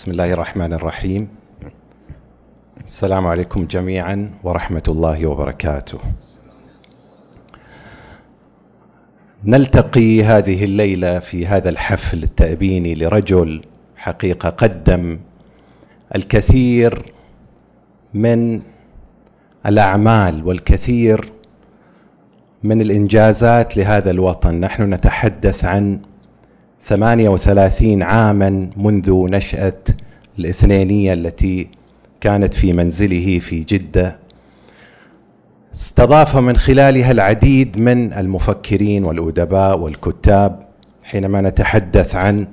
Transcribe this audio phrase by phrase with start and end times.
[0.00, 1.28] بسم الله الرحمن الرحيم
[2.84, 5.98] السلام عليكم جميعا ورحمه الله وبركاته
[9.44, 13.62] نلتقي هذه الليلة في هذا الحفل التأبيني لرجل
[13.96, 15.18] حقيقة قدم
[16.14, 17.12] الكثير
[18.14, 18.62] من
[19.66, 21.32] الأعمال والكثير
[22.62, 24.60] من الإنجازات لهذا الوطن.
[24.60, 26.00] نحن نتحدث عن
[26.84, 29.82] 38 عاما منذ نشأة
[30.38, 31.68] الاثنينية التي
[32.20, 34.16] كانت في منزله في جدة.
[35.74, 40.66] استضاف من خلالها العديد من المفكرين والأدباء والكتاب
[41.04, 42.46] حينما نتحدث عن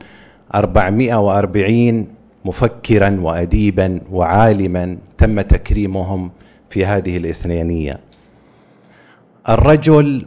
[0.55, 2.07] 440
[2.45, 6.31] مفكرا وأديبا وعالما تم تكريمهم
[6.69, 7.99] في هذه الاثنينية.
[9.49, 10.25] الرجل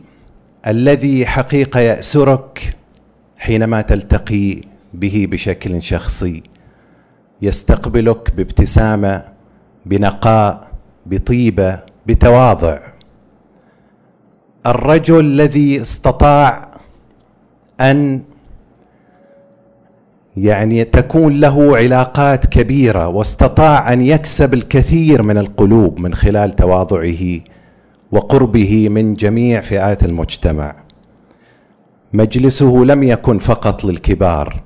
[0.67, 2.77] الذي حقيقة يأسرك
[3.41, 4.61] حينما تلتقي
[4.95, 6.43] به بشكل شخصي
[7.43, 9.23] يستقبلك بابتسامة
[9.87, 10.69] بنقاء
[11.07, 12.79] بطيبة بتواضع.
[14.67, 16.71] الرجل الذي استطاع
[17.81, 18.23] أن
[20.37, 27.41] يعني تكون له علاقات كبيرة واستطاع أن يكسب الكثير من القلوب من خلال تواضعه
[28.13, 30.90] وقربه من جميع فئات المجتمع.
[32.13, 34.61] مجلسه لم يكن فقط للكبار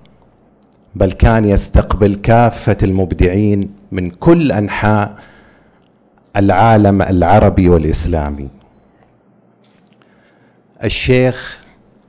[0.95, 5.19] بل كان يستقبل كافة المبدعين من كل أنحاء
[6.37, 8.49] العالم العربي والإسلامي.
[10.85, 11.61] الشيخ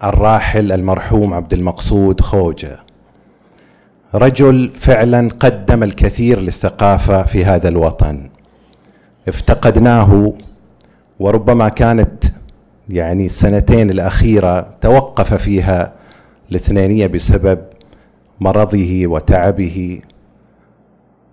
[0.03, 2.79] الراحل المرحوم عبد المقصود خوجة.
[4.13, 8.29] رجل فعلا قدم الكثير للثقافة في هذا الوطن.
[9.27, 10.33] افتقدناه
[11.19, 12.23] وربما كانت
[12.89, 15.93] يعني السنتين الأخيرة توقف فيها
[16.51, 17.59] الاثنينية بسبب
[18.39, 19.99] مرضه وتعبه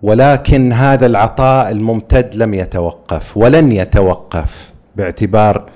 [0.01, 5.69] ولكن هذا العطاء الممتد لم يتوقف ولن يتوقف باعتبار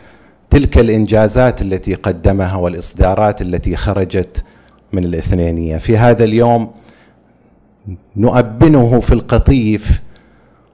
[0.50, 4.44] تلك الإنجازات التي قدمها والإصدارات التي خرجت
[4.94, 5.78] من الاثنينية.
[5.78, 6.72] في هذا اليوم
[8.16, 10.02] نؤبنه في القطيف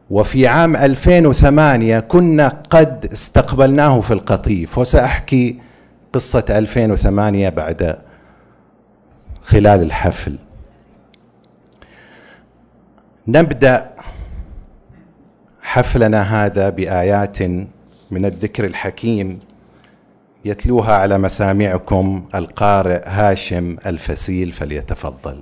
[0.09, 5.59] وفي عام 2008 كنا قد استقبلناه في القطيف وسأحكي
[6.13, 7.97] قصة 2008 بعد
[9.41, 10.37] خلال الحفل.
[13.27, 13.89] نبدأ
[15.61, 17.41] حفلنا هذا بآيات
[18.11, 19.39] من الذكر الحكيم
[20.45, 25.41] يتلوها على مسامعكم القارئ هاشم الفسيل فليتفضل.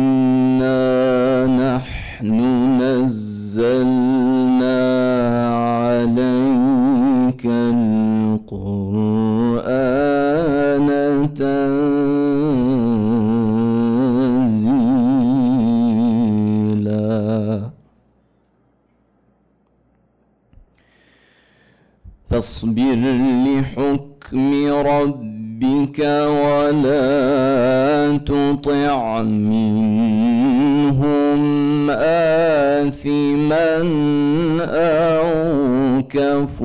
[22.41, 23.01] فاصبر
[23.45, 25.99] لحكم ربك
[26.41, 27.07] ولا
[28.17, 29.81] تطع منهم
[32.69, 33.77] آثما
[34.61, 35.29] أو
[36.09, 36.61] كفورا.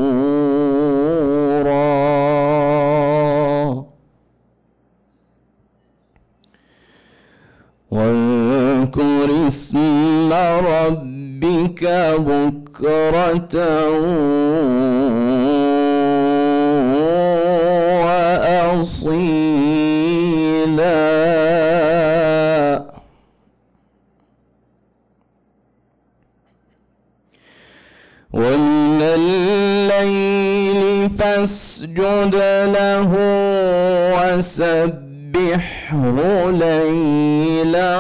[7.91, 11.85] واذكر اسم ربك
[12.19, 13.57] بكرة
[18.87, 19.27] وأصيلا
[28.33, 30.81] ومن الليل
[31.11, 32.35] فاسجد
[32.77, 33.11] له
[34.37, 35.67] وسبحه
[36.51, 37.97] ليلا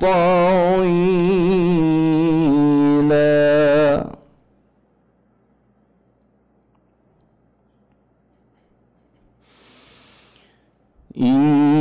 [0.00, 1.55] طويلا.
[11.20, 11.75] إن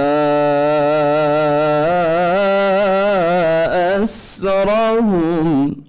[4.02, 5.81] أسرهم.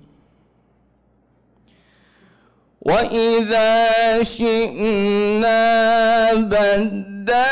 [2.86, 5.64] وإذا شئنا
[6.34, 7.44] بدلنا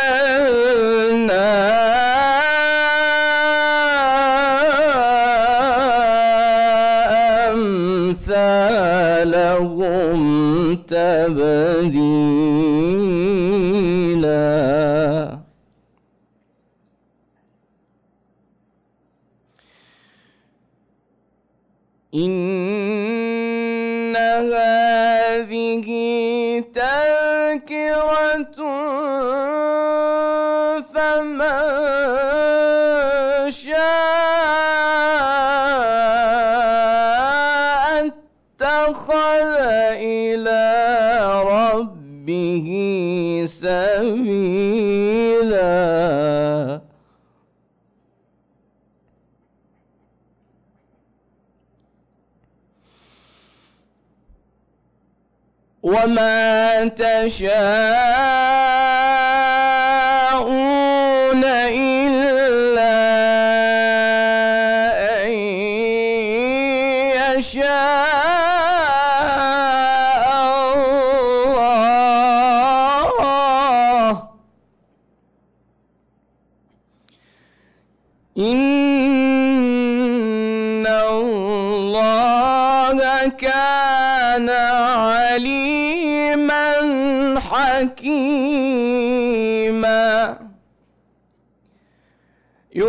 [56.11, 58.50] وما تشاءون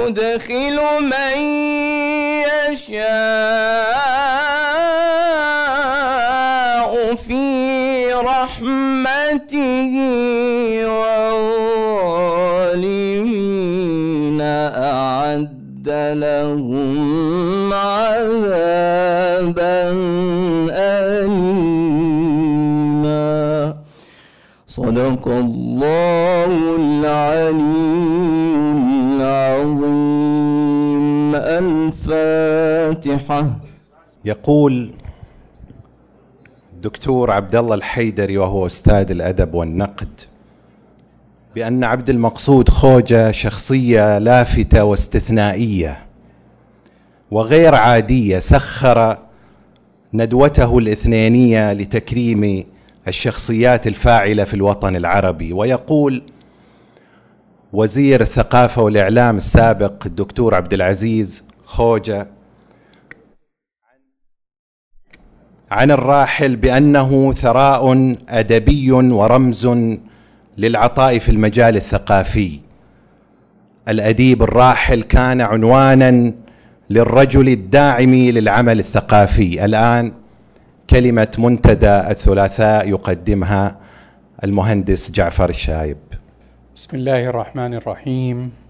[0.07, 1.37] يدخل من
[2.73, 3.03] يشاء
[7.15, 7.45] في
[8.15, 9.95] رحمته
[11.03, 12.01] والظالمين
[14.41, 19.13] أعد لهم عذابا
[21.13, 21.73] أليما.
[24.69, 27.83] صدق الله العلي
[29.17, 29.52] العظيم.
[32.09, 33.51] الفاتحة.
[34.25, 34.91] يقول
[36.73, 40.21] الدكتور عبد الله الحيدري وهو أستاذ الأدب والنقد
[41.55, 46.07] بأن عبد المقصود خوجة شخصية لافتة واستثنائية
[47.31, 49.19] وغير عادية سخر
[50.15, 52.65] ندوته الاثنينية لتكريم
[53.09, 55.53] الشخصيات الفاعلة في الوطن العربي.
[55.53, 56.23] ويقول
[57.73, 62.27] وزير الثقافة والإعلام السابق الدكتور عبد العزيز خوجة.
[65.71, 69.69] عن الراحل بأنه ثراء أدبي ورمز
[70.59, 72.61] للعطاء في المجال الثقافي.
[73.89, 76.35] الأديب الراحل كان عنوانا
[76.91, 79.65] للرجل الداعم للعمل الثقافي.
[79.65, 80.13] الآن
[80.91, 83.77] كلمة منتدى الثلاثاء يقدمها
[84.45, 85.99] المهندس جعفر الشايب.
[86.75, 88.62] بسم الله الرحمن الرحيم.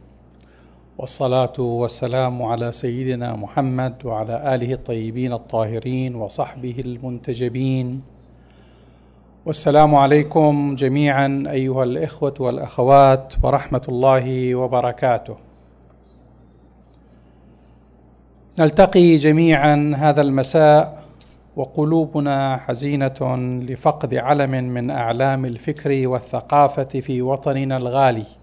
[0.99, 8.02] والصلاة والسلام على سيدنا محمد وعلى آله الطيبين الطاهرين وصحبه المنتجبين.
[9.46, 15.37] والسلام عليكم جميعا أيها الإخوة والأخوات ورحمة الله وبركاته.
[18.58, 21.02] نلتقي جميعا هذا المساء
[21.56, 23.37] وقلوبنا حزينة
[23.68, 28.41] لفقد علم من أعلام الفكر والثقافة في وطننا الغالي.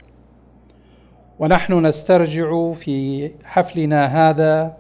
[1.40, 4.78] ونحن نسترجع في حفلنا هذا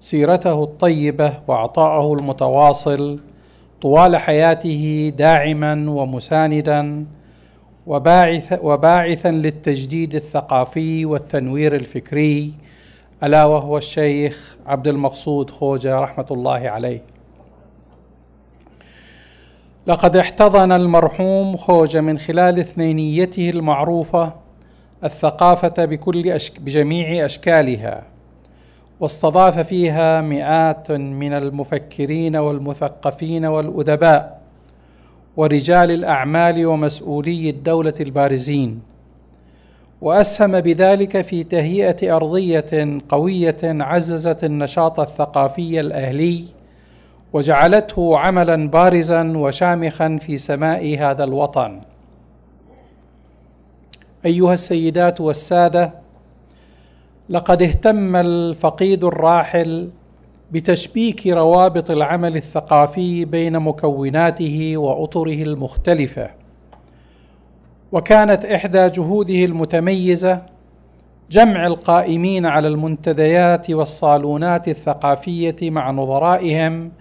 [0.00, 3.20] سيرته الطيبة وعطاءه المتواصل
[3.80, 7.06] طوال حياته داعما ومساندا
[7.86, 12.54] وباعث وباعثا للتجديد الثقافي والتنوير الفكري
[13.22, 17.02] ألا وهو الشيخ عبد المقصود خوجة رحمة الله عليه.
[19.86, 24.45] لقد احتضن المرحوم خوجة من خلال اثنينيته المعروفة
[25.04, 26.60] الثقافة بكل أشك...
[26.60, 28.02] بجميع أشكالها
[29.00, 34.40] واستضاف فيها مئات من المفكرين والمثقفين والأدباء
[35.36, 38.80] ورجال الأعمال ومسؤولي الدولة البارزين
[40.00, 46.44] وأسهم بذلك في تهيئة أرضية قوية عززت النشاط الثقافي الأهلي
[47.32, 51.80] وجعلته عملا بارزا وشامخا في سماء هذا الوطن.
[54.26, 55.92] أيها السيدات والسادة
[57.28, 59.90] لقد اهتم الفقيد الراحل
[60.52, 66.30] بتشبيك روابط العمل الثقافي بين مكوناته وأطره المختلفة.
[67.92, 70.42] وكانت إحدى جهوده المتميزة
[71.30, 76.92] جمع القائمين على المنتديات والصالونات الثقافية مع نظرائهم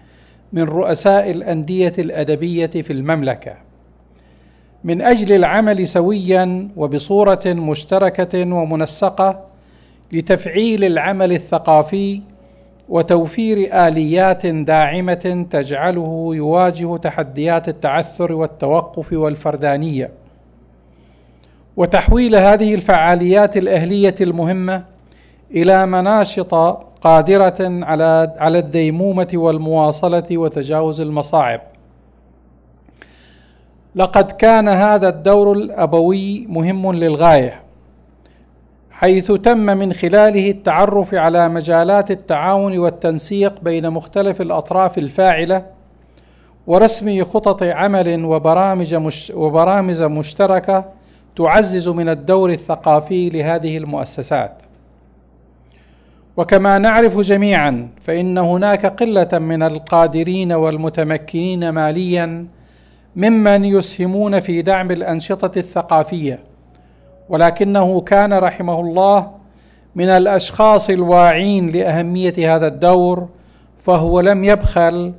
[0.53, 3.64] من رؤساء الأندية الأدبية في المملكة.
[4.86, 9.39] من أجل العمل سويا وبصورة مشتركة ومنسقة
[10.12, 12.22] لتفعيل العمل الثقافي
[12.89, 20.12] وتوفير آليات داعمة تجعله يواجه تحديات التعثر والتوقف والفردانية.
[21.77, 24.84] وتحويل هذه الفعاليات الأهلية المهمة
[25.51, 26.56] إلى مناشط
[27.01, 27.56] قادرة
[28.39, 31.62] على الديمومة والمواصلة وتجاوز المصاعب.
[33.95, 37.61] لقد كان هذا الدور الأبوي مهم للغاية
[38.91, 45.65] حيث تم من خلاله التعرف على مجالات التعاون والتنسيق بين مختلف الأطراف الفاعلة
[46.67, 50.85] ورسم خطط عمل وبرامج مش وبرامج مشتركة
[51.35, 54.61] تعزز من الدور الثقافي لهذه المؤسسات.
[56.37, 62.45] وكما نعرف جميعا فإن هناك قلة من القادرين والمتمكنين ماليا
[63.15, 66.39] ممن يسهمون في دعم الأنشطة الثقافية
[67.29, 69.31] ولكنه كان رحمه الله
[69.95, 73.27] من الأشخاص الواعين لأهمية هذا الدور
[73.79, 75.13] فهو لم يبخل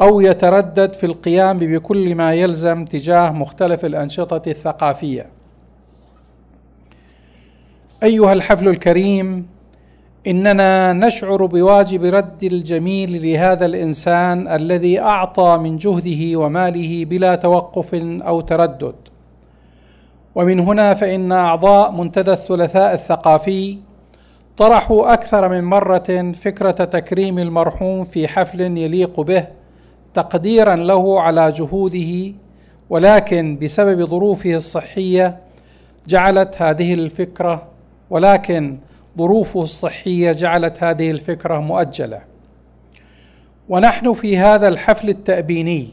[0.00, 5.26] أو يتردد في القيام بكل ما يلزم تجاه مختلف الأنشطة الثقافية.
[8.02, 9.46] أيها الحفل الكريم
[10.26, 18.40] إننا نشعر بواجب رد الجميل لهذا الإنسان الذي أعطى من جهده وماله بلا توقف أو
[18.40, 18.94] تردد.
[20.34, 23.78] ومن هنا فإن أعضاء منتدى الثلاثاء الثقافي
[24.56, 29.46] طرحوا أكثر من مرة فكرة تكريم المرحوم في حفل يليق به
[30.14, 32.32] تقديرا له على جهوده
[32.90, 35.36] ولكن بسبب ظروفه الصحية
[36.08, 37.62] جعلت هذه الفكرة
[38.10, 38.78] ولكن
[39.18, 42.20] ظروفه الصحية جعلت هذه الفكرة مؤجلة.
[43.68, 45.88] ونحن في هذا الحفل التأبيني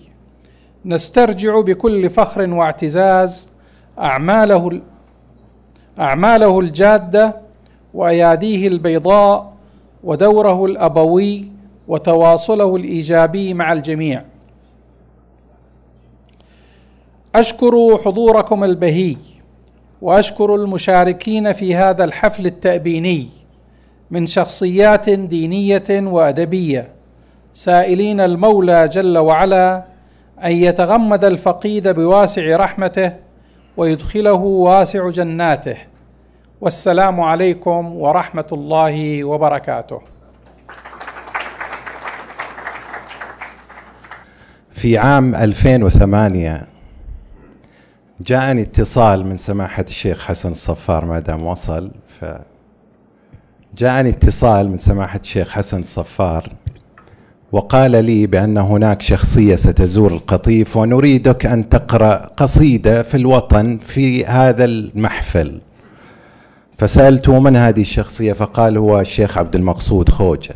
[0.86, 3.50] نسترجع بكل فخر واعتزاز
[4.00, 4.82] أعماله
[6.00, 7.36] أعماله الجادة
[7.94, 9.54] وأياديه البيضاء
[10.04, 11.46] ودوره الأبوي
[11.88, 14.24] وتواصله الإيجابي مع الجميع.
[17.36, 19.16] أشكر حضوركم البهي.
[20.02, 23.30] وأشكر المشاركين في هذا الحفل التأبيني
[24.12, 26.90] من شخصيات دينية وأدبية
[27.54, 29.84] سائلين المولى جل وعلا
[30.44, 33.14] أن يتغمد الفقيد بواسع رحمته
[33.78, 35.78] ويدخله واسع جناته.
[36.62, 40.02] والسلام عليكم ورحمة الله وبركاته.
[44.72, 46.77] في عام 2008
[48.22, 52.26] جاءني اتصال من سماحة الشيخ حسن الصفار ما دام وصل ف
[53.78, 56.50] جاءني اتصال من سماحة الشيخ حسن الصفار
[57.52, 64.66] وقال لي بأن هناك شخصية ستزور القطيف ونريدك أن تقرأ قصيدة في الوطن في هذا
[64.66, 65.62] المحفل.
[66.74, 70.56] فسألته من هذه الشخصية فقال هو الشيخ عبد المقصود خوجة.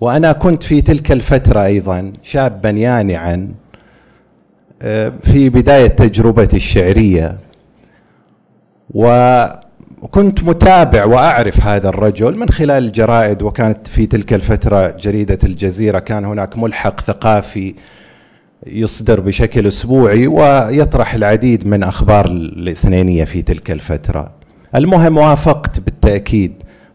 [0.00, 3.48] وأنا كنت في تلك الفترة أيضا شابا يانعا
[5.22, 7.38] في بداية تجربتي الشعرية
[8.90, 16.24] وكنت متابع وأعرف هذا الرجل من خلال الجرائد وكانت في تلك الفترة جريدة الجزيرة كان
[16.24, 17.74] هناك ملحق ثقافي
[18.66, 24.30] يصدر بشكل أسبوعي ويطرح العديد من أخبار الاثنينية في تلك الفترة.
[24.74, 26.52] المهم وافقت بالتأكيد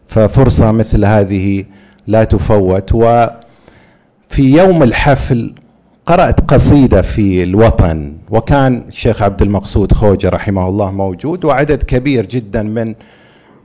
[0.08, 1.64] ففرصة مثل هذه
[2.06, 2.92] لا تفوت.
[2.92, 3.32] وفي
[4.38, 5.54] يوم الحفل
[6.06, 12.62] قرأت قصيدة في الوطن وكان الشيخ عبد المقصود خوجة رحمه الله موجود وعدد كبير جدا
[12.62, 12.94] من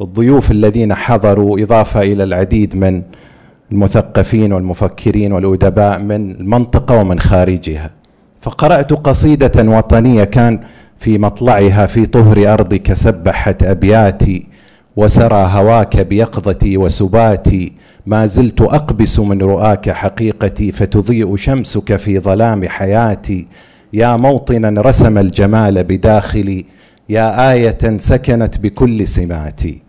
[0.02, 3.02] الضيوف الذين حضروا إضافة إلى العديد من
[3.72, 7.92] المثقفين والمفكرين والأدباء من المنطقة ومن خارجها.
[8.42, 10.60] فقرأت قصيدة وطنية كان
[11.00, 14.48] في مطلعها في طهر أرضك سبحت أبياتي
[14.96, 17.74] وسرى هواك بيقظتي وسباتي
[18.06, 23.48] ما زلت أقبس من رؤاك حقيقتي فتضيء شمسك في ظلام حياتي.
[23.94, 26.66] يا موطنا رسم الجمال بداخلي
[27.10, 29.82] يا آية سكنت بكل سماتي.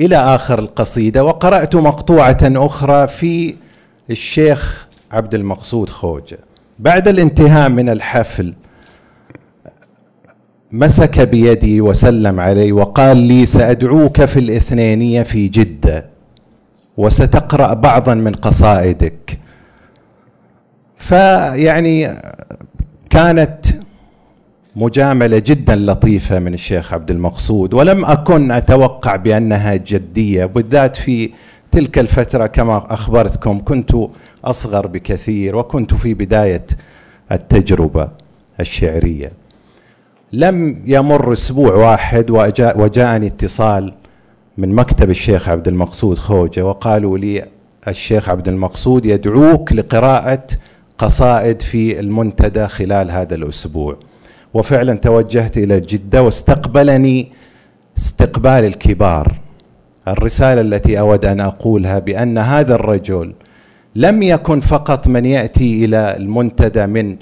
[0.00, 3.54] إلى آخر القصيدة وقرأت مقطوعة أخرى في
[4.10, 6.38] الشيخ عبد المقصود خوجة.
[6.78, 8.54] بعد الانتهاء من الحفل
[10.72, 16.11] مسك بيدي وسلم علي وقال لي سأدعوك في الإثنينية في جدة.
[16.96, 19.38] وستقرأ بعضا من قصائدك.
[20.96, 22.14] فيعني
[23.10, 23.66] كانت
[24.76, 31.30] مجاملة جدا لطيفة من الشيخ عبد المقصود ولم أكن أتوقع بأنها جدية بالذات في
[31.70, 33.92] تلك الفترة كما أخبرتكم كنت
[34.44, 36.66] أصغر بكثير وكنت في بداية
[37.32, 38.08] التجربة
[38.60, 39.32] الشعرية.
[40.32, 43.94] لم يمر أسبوع واحد وجاء وجاءني اتصال
[44.58, 47.44] من مكتب الشيخ عبد المقصود خوجة وقالوا لي
[47.88, 50.46] الشيخ عبد المقصود يدعوك لقراءة
[50.98, 53.96] قصائد في المنتدى خلال هذا الأسبوع.
[54.54, 57.32] وفعلا توجهت إلى جدة واستقبلني
[57.98, 59.38] استقبال الكبار.
[60.08, 63.34] الرسالة التي أود أن أقولها بأن هذا الرجل
[63.96, 67.16] لم يكن فقط من يأتي إلى المنتدى من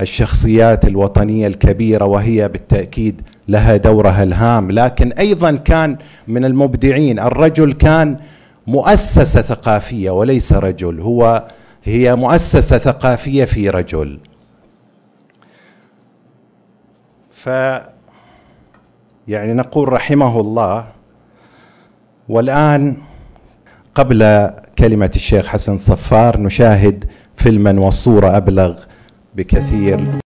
[0.00, 4.70] الشخصيات الوطنية الكبيرة وهي بالتأكيد لها دورها الهام.
[4.70, 5.96] لكن أيضا كان
[6.28, 8.16] من المبدعين الرجل كان
[8.66, 11.48] مؤسسة ثقافية وليس رجل هو
[11.84, 14.18] هي مؤسسة ثقافية في رجل.
[17.30, 17.46] ف
[19.28, 20.86] يعني نقول رحمه الله
[22.28, 22.96] والآن
[23.94, 27.04] قبل كلمة الشيخ حسن صفار نشاهد
[27.36, 28.74] فيلما والصورة أبلغ
[29.34, 30.20] بكثير.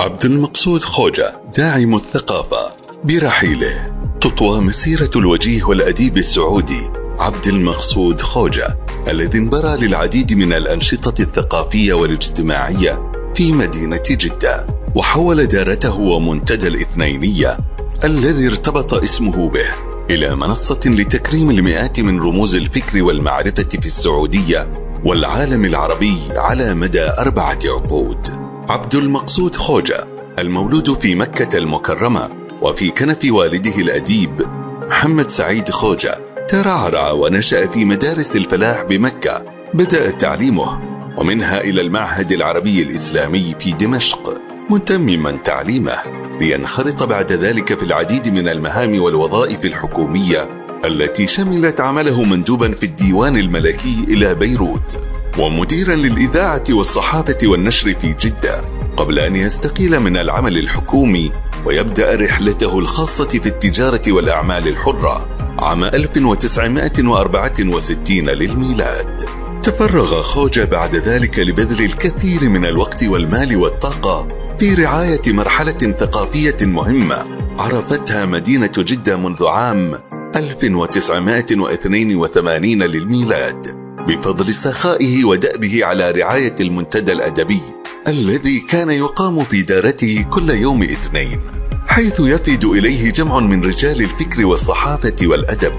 [0.00, 2.72] عبد المقصود خوجة داعم الثقافة
[3.04, 3.92] برحيله.
[4.20, 13.12] تطوى مسيرة الوجيه والأديب السعودي عبد المقصود خوجة الذي انبرى للعديد من الأنشطة الثقافية والاجتماعية
[13.34, 17.58] في مدينة جدة وحول دارته ومنتدى الاثنينية
[18.04, 19.91] الذي ارتبط اسمه به.
[20.12, 24.72] إلى منصة لتكريم المئات من رموز الفكر والمعرفة في السعودية
[25.04, 28.28] والعالم العربي على مدى أربعة عقود.
[28.68, 30.04] عبد المقصود خوجة
[30.38, 32.30] المولود في مكة المكرمة
[32.62, 34.46] وفي كنف والده الأديب
[34.88, 39.44] محمد سعيد خوجة ترعرع ونشأ في مدارس الفلاح بمكة
[39.74, 40.80] بدأ تعليمه
[41.18, 44.51] ومنها إلى المعهد العربي الإسلامي في دمشق.
[44.72, 45.92] متمما تعليمه
[46.40, 50.48] لينخرط بعد ذلك في العديد من المهام والوظائف الحكومية
[50.84, 55.00] التي شملت عمله مندوبا في الديوان الملكي إلى بيروت
[55.38, 58.60] ومديرا للإذاعة والصحافة والنشر في جدة
[58.96, 61.32] قبل أن يستقيل من العمل الحكومي
[61.64, 69.22] ويبدأ رحلته الخاصة في التجارة والأعمال الحرة عام 1964 للميلاد.
[69.62, 77.24] تفرغ خوجة بعد ذلك لبذل الكثير من الوقت والمال والطاقة في رعاية مرحلة ثقافية مهمة
[77.58, 79.98] عرفتها مدينة جدة منذ عام
[80.36, 83.76] 1982 للميلاد
[84.08, 87.60] بفضل سخائه ودأبه على رعاية المنتدى الأدبي
[88.08, 91.40] الذي كان يقام في دارته كل يوم اثنين
[91.88, 95.72] حيث يفد إليه جمع من رجال الفكر والصحافة والأدب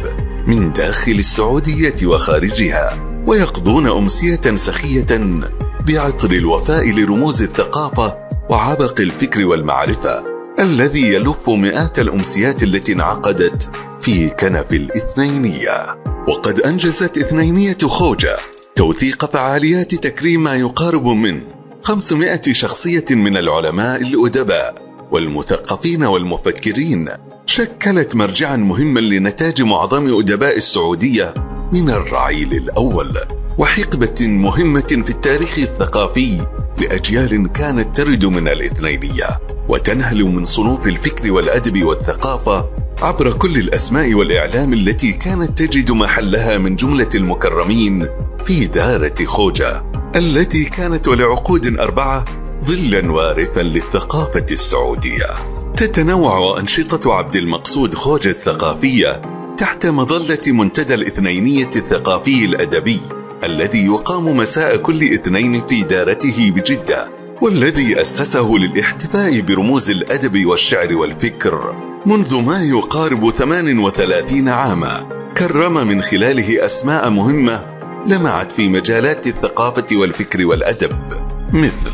[0.48, 5.06] من داخل السعودية وخارجها ويقضون أمسية سخية
[5.88, 10.24] بعطر الوفاء لرموز الثقافة وعبق الفكر والمعرفة
[10.60, 13.70] الذي يلف مئات الأمسيات التي انعقدت
[14.02, 16.04] في كنف الإثنينية.
[16.28, 18.38] وقد أنجزت إثنينية خوجة
[18.76, 21.42] توثيق فعاليات تكريم ما يقارب من
[21.84, 24.76] 500 شخصية من العلماء الأدباء
[25.12, 27.10] والمثقفين والمفكرين
[27.46, 31.34] شكلت مرجعا مهما لنتاج معظم أدباء السعودية
[31.74, 33.18] من الرعيل الأول
[33.58, 41.84] وحقبة مهمة في التاريخ الثقافي لأجيال كانت ترد من الإثنينية وتنهل من صنوف الفكر والأدب
[41.84, 42.70] والثقافة
[43.02, 48.08] عبر كل الأسماء والإعلام التي كانت تجد محلها من جملة المكرمين
[48.46, 49.84] في دارة خوجة
[50.16, 52.26] التي كانت ولعقود أربعة
[52.66, 55.28] ظلا وارثا للثقافة السعودية.
[55.78, 59.22] تتنوع أنشطة عبد المقصود خوجة الثقافية
[59.58, 63.02] تحت مظلة منتدى الاثنينية الثقافي الأدبي.
[63.44, 67.10] الذي يقام مساء كل اثنين في دارته بجدة
[67.42, 71.76] والذي أسسه للاحتفاء برموز الأدب والشعر والفكر
[72.06, 75.08] منذ ما يقارب 38 عاما.
[75.38, 77.66] كرم من خلاله أسماء مهمة
[78.08, 80.92] لمعت في مجالات الثقافة والفكر والأدب
[81.54, 81.94] مثل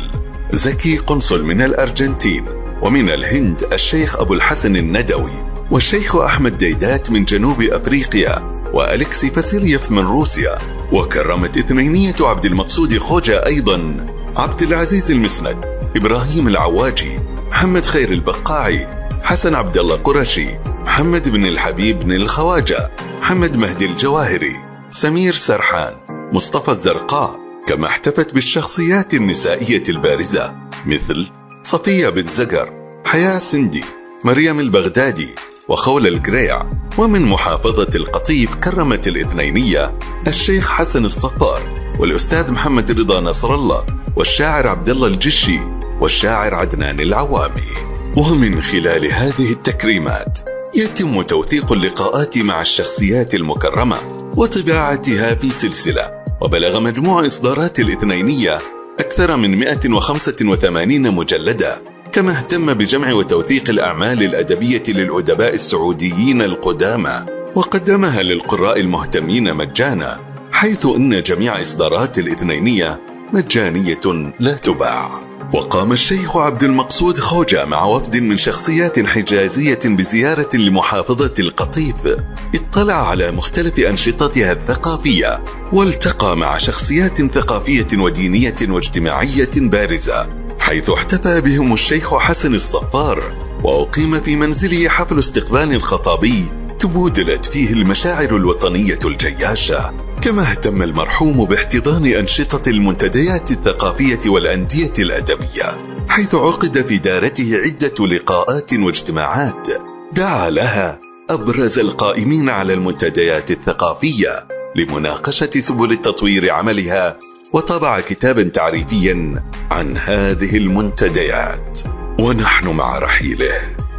[0.52, 2.44] زكي قنصل من الأرجنتين
[2.82, 5.49] ومن الهند الشيخ أبو الحسن الندوي.
[5.70, 10.58] والشيخ أحمد ديدات من جنوب أفريقيا وأليكسي فاسيليف من روسيا
[10.92, 14.06] وكرمت إثنينية عبد المقصود خوجة أيضا
[14.36, 15.64] عبد العزيز المسند
[15.96, 17.18] إبراهيم العواجي
[17.50, 18.86] محمد خير البقاعي
[19.22, 20.46] حسن عبد الله قرشي
[20.84, 24.56] محمد بن الحبيب بن الخواجة محمد مهدي الجواهري
[24.90, 25.94] سمير سرحان
[26.32, 30.54] مصطفى الزرقاء كما احتفت بالشخصيات النسائية البارزة
[30.86, 31.28] مثل
[31.62, 32.72] صفية بن زقر
[33.04, 33.84] حياة سندي
[34.24, 35.28] مريم البغدادي
[35.70, 36.62] وخول القريع
[36.98, 41.62] ومن محافظة القطيف كرمت الإثنينية الشيخ حسن الصفار
[41.98, 45.60] والأستاذ محمد رضا نصر الله والشاعر عبد الله الجشي
[46.00, 47.70] والشاعر عدنان العوامي.
[48.16, 50.38] ومن خلال هذه التكريمات
[50.74, 53.96] يتم توثيق اللقاءات مع الشخصيات المكرمة
[54.36, 58.58] وطباعتها في سلسلة وبلغ مجموع إصدارات الإثنينية
[59.00, 68.80] أكثر من 185 مجلدة كما اهتم بجمع وتوثيق الأعمال الأدبية للأدباء السعوديين القدامى وقدمها للقراء
[68.80, 70.20] المهتمين مجانا
[70.52, 73.00] حيث أن جميع إصدارات الإثنينية
[73.32, 75.30] مجانية لا تباع.
[75.54, 82.16] وقام الشيخ عبد المقصود خوجة مع وفد من شخصيات حجازية بزيارة لمحافظة القطيف
[82.54, 90.39] اطلع على مختلف أنشطتها الثقافية والتقى مع شخصيات ثقافية ودينية واجتماعية بارزة.
[90.60, 93.22] حيث احتفى بهم الشيخ حسن الصفار
[93.64, 96.44] وأقيم في منزله حفل استقبال خطابي
[96.78, 99.92] تبودلت فيه المشاعر الوطنية الجياشة.
[100.22, 105.76] كما اهتم المرحوم باحتضان أنشطة المنتديات الثقافية والأندية الأدبية
[106.08, 109.68] حيث عقد في دارته عدة لقاءات واجتماعات
[110.12, 117.18] دعا لها أبرز القائمين على المنتديات الثقافية لمناقشة سبل تطوير عملها
[117.52, 121.80] وطبع كتابا تعريفيا عن هذه المنتديات.
[122.20, 123.54] ونحن مع رحيله.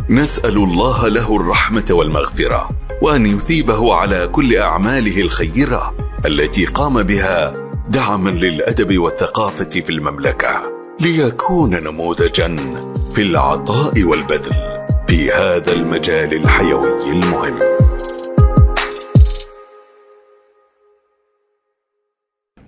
[0.10, 2.70] نسأل الله له الرحمة والمغفرة
[3.02, 7.54] وأن يثيبه على كل أعماله الخيرة التي قام بها
[7.90, 10.62] دعما للأدب والثقافة في المملكة
[11.00, 12.56] ليكون نموذجا
[13.16, 14.56] في العطاء والبذل
[15.08, 17.60] في هذا المجال الحيوي المهم.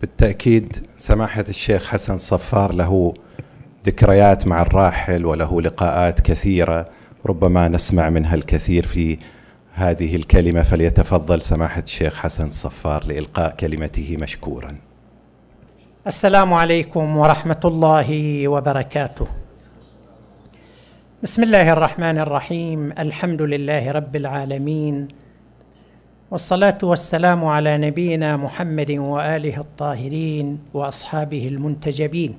[0.04, 3.14] بالتأكيد سماحة الشيخ حسن صفار له
[3.86, 6.90] ذكريات مع الراحل وله لقاءات كثيرة
[7.26, 9.18] ربما نسمع منها الكثير في
[9.74, 10.62] هذه الكلمة.
[10.62, 14.76] فليتفضل سماحة الشيخ حسن الصفار لإلقاء كلمته مشكورا.
[16.08, 19.28] السلام عليكم ورحمة الله وبركاته.
[21.24, 22.92] بسم الله الرحمن الرحيم.
[22.92, 25.08] الحمد لله رب العالمين.
[26.32, 32.36] والصلاة والسلام على نبينا محمد وآله الطاهرين وأصحابه المنتجبين.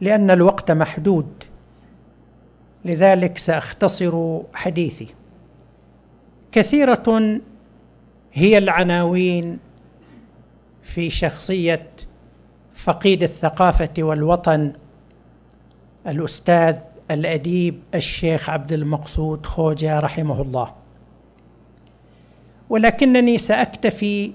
[0.00, 1.44] لأن الوقت محدود
[2.84, 5.06] لذلك سأختصر حديثي.
[6.52, 7.40] كثيرة
[8.32, 9.58] هي العناوين
[10.82, 11.90] في شخصية
[12.74, 14.72] فقيد الثقافة والوطن
[16.06, 16.76] الأستاذ
[17.10, 20.83] الأديب الشيخ عبد المقصود خوجة رحمه الله.
[22.70, 24.32] ولكنني سأكتفي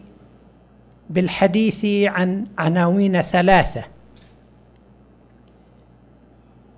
[1.09, 3.83] بالحديث عن عناوين ثلاثة.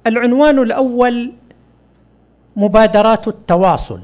[0.07, 1.33] العنوان الأول
[2.55, 4.01] مبادرات التواصل.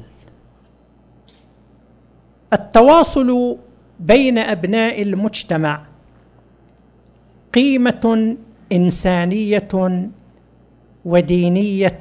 [2.52, 3.56] التواصل
[4.00, 5.82] بين أبناء المجتمع
[7.54, 8.36] قيمة
[8.72, 9.68] إنسانية
[11.04, 11.98] ودينية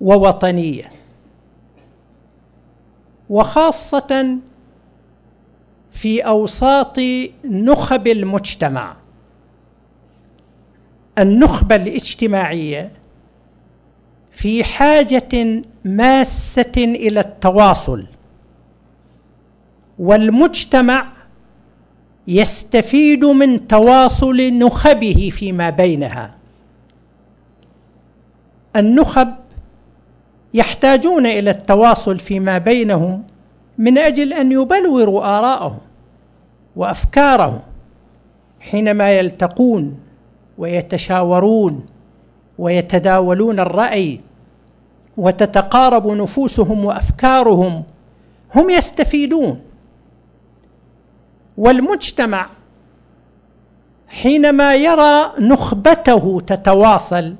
[0.00, 0.88] ووطنية.
[3.30, 4.38] وخاصة
[5.92, 6.98] في أوساط
[7.44, 8.96] نخب المجتمع.
[11.18, 12.90] النخبة الاجتماعية
[14.32, 18.06] في حاجة ماسة إلى التواصل
[19.98, 21.06] والمجتمع
[22.28, 26.34] يستفيد من تواصل نخبه فيما بينها.
[28.76, 29.34] النخب
[30.54, 33.22] يحتاجون إلى التواصل فيما بينهم
[33.78, 35.78] من أجل أن يبلوروا آراءهم
[36.76, 37.60] وأفكارهم
[38.60, 40.00] حينما يلتقون
[40.58, 41.86] ويتشاورون
[42.58, 44.20] ويتداولون الرأي
[45.16, 47.82] وتتقارب نفوسهم وأفكارهم
[48.54, 49.60] هم يستفيدون.
[51.58, 52.46] والمجتمع
[54.08, 57.34] حينما يرى نخبته تتواصل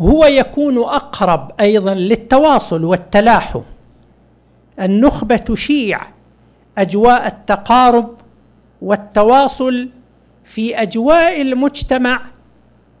[0.00, 3.60] هو يكون أقرب أيضا للتواصل والتلاحم.
[4.80, 6.00] النخبة تشيع
[6.78, 8.14] أجواء التقارب
[8.82, 9.88] والتواصل
[10.44, 12.22] في أجواء المجتمع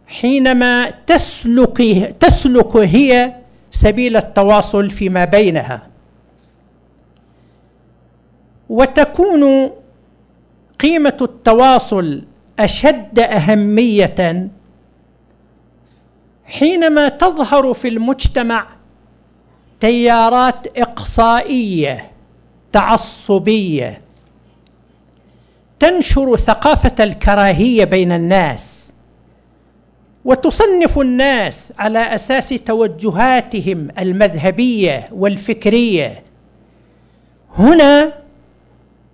[0.06, 1.78] حينما تسلك
[2.20, 3.34] تسلك هي
[3.70, 5.82] سبيل التواصل فيما بينها.
[8.68, 9.70] وتكون
[10.80, 12.22] قيمة التواصل
[12.58, 14.48] أشد أهمية
[16.46, 18.66] حينما تظهر في المجتمع
[19.80, 22.10] تيارات إقصائية
[22.72, 24.00] تعصبية
[25.80, 28.92] تنشر ثقافة الكراهية بين الناس
[30.24, 36.22] وتصنف الناس على أساس توجهاتهم المذهبية والفكرية
[37.58, 38.12] هنا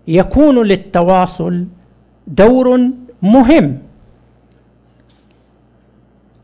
[0.09, 1.67] يكون للتواصل
[2.27, 2.81] دور
[3.23, 3.79] مهم.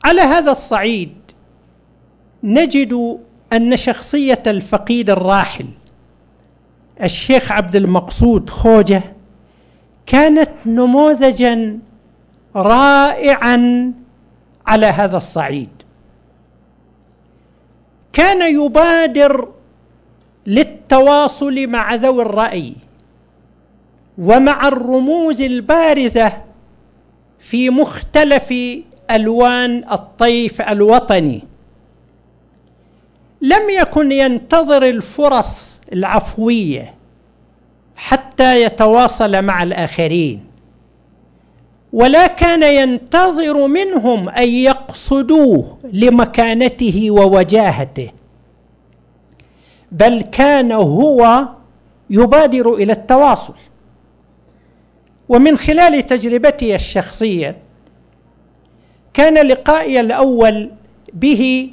[0.08, 1.14] على هذا الصعيد
[2.42, 3.18] نجد
[3.52, 5.66] أن شخصية الفقيد الراحل
[7.02, 9.02] الشيخ عبد المقصود خوجه
[10.06, 11.78] كانت نموذجا
[12.56, 13.92] رائعا
[14.66, 15.68] على هذا الصعيد.
[18.12, 19.48] كان يبادر
[20.46, 22.74] للتواصل مع ذوي الرأي
[24.18, 26.32] ومع الرموز البارزة
[27.38, 28.54] في مختلف
[29.10, 31.42] ألوان الطيف الوطني.
[33.42, 36.94] لم يكن ينتظر الفرص العفوية
[37.96, 40.44] حتى يتواصل مع الآخرين
[41.92, 48.10] ولا كان ينتظر منهم أن يقصدوه لمكانته ووجاهته
[49.92, 51.48] بل كان هو
[52.10, 53.54] يبادر إلى التواصل.
[55.28, 57.56] ومن خلال تجربتي الشخصية
[59.18, 60.70] كان لقائي الأول
[61.12, 61.70] به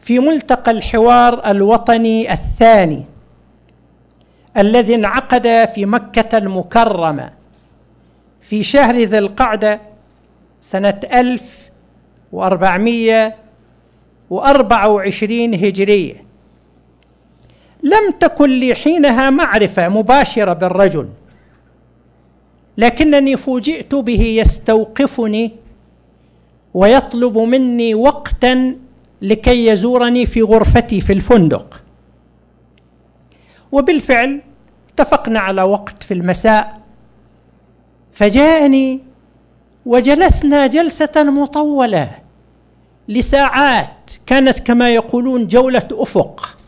[0.00, 3.04] في ملتقى الحوار الوطني الثاني
[4.56, 7.30] الذي انعقد في مكة المكرمة
[8.40, 9.80] في شهر ذي القعدة
[10.60, 11.70] سنة ألف
[12.32, 13.34] وأربعمية
[14.30, 16.24] وأربعة وعشرين هجرية.
[17.82, 21.08] لم تكن لي حينها معرفة مباشرة بالرجل
[22.78, 25.67] لكنني فوجئت به يستوقفني
[26.74, 28.76] ويطلب مني وقتا
[29.22, 31.82] لكي يزورني في غرفتي في الفندق.
[33.72, 34.40] وبالفعل
[34.92, 36.80] اتفقنا على وقت في المساء
[38.12, 39.00] فجاءني
[39.86, 42.10] وجلسنا جلسة مطولة
[43.08, 46.58] لساعات كانت كما يقولون جولة أفق.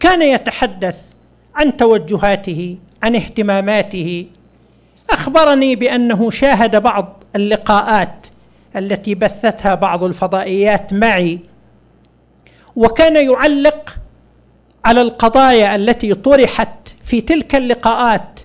[0.00, 1.12] كان يتحدث
[1.54, 4.26] عن توجهاته عن اهتماماته.
[5.10, 8.19] أخبرني بأنه شاهد بعض اللقاءات
[8.76, 11.38] التي بثتها بعض الفضائيات معي.
[12.76, 13.96] وكان يعلق
[14.84, 18.40] على القضايا التي طرحت في تلك اللقاءات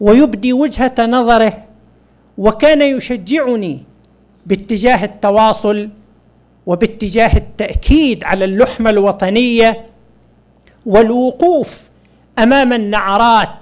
[0.00, 1.64] ويبدي وجهة نظره
[2.38, 3.82] وكان يشجعني
[4.46, 5.88] باتجاه التواصل
[6.66, 9.86] وباتجاه التأكيد على اللحمة الوطنية
[10.86, 11.80] والوقوف
[12.38, 13.59] أمام النعرات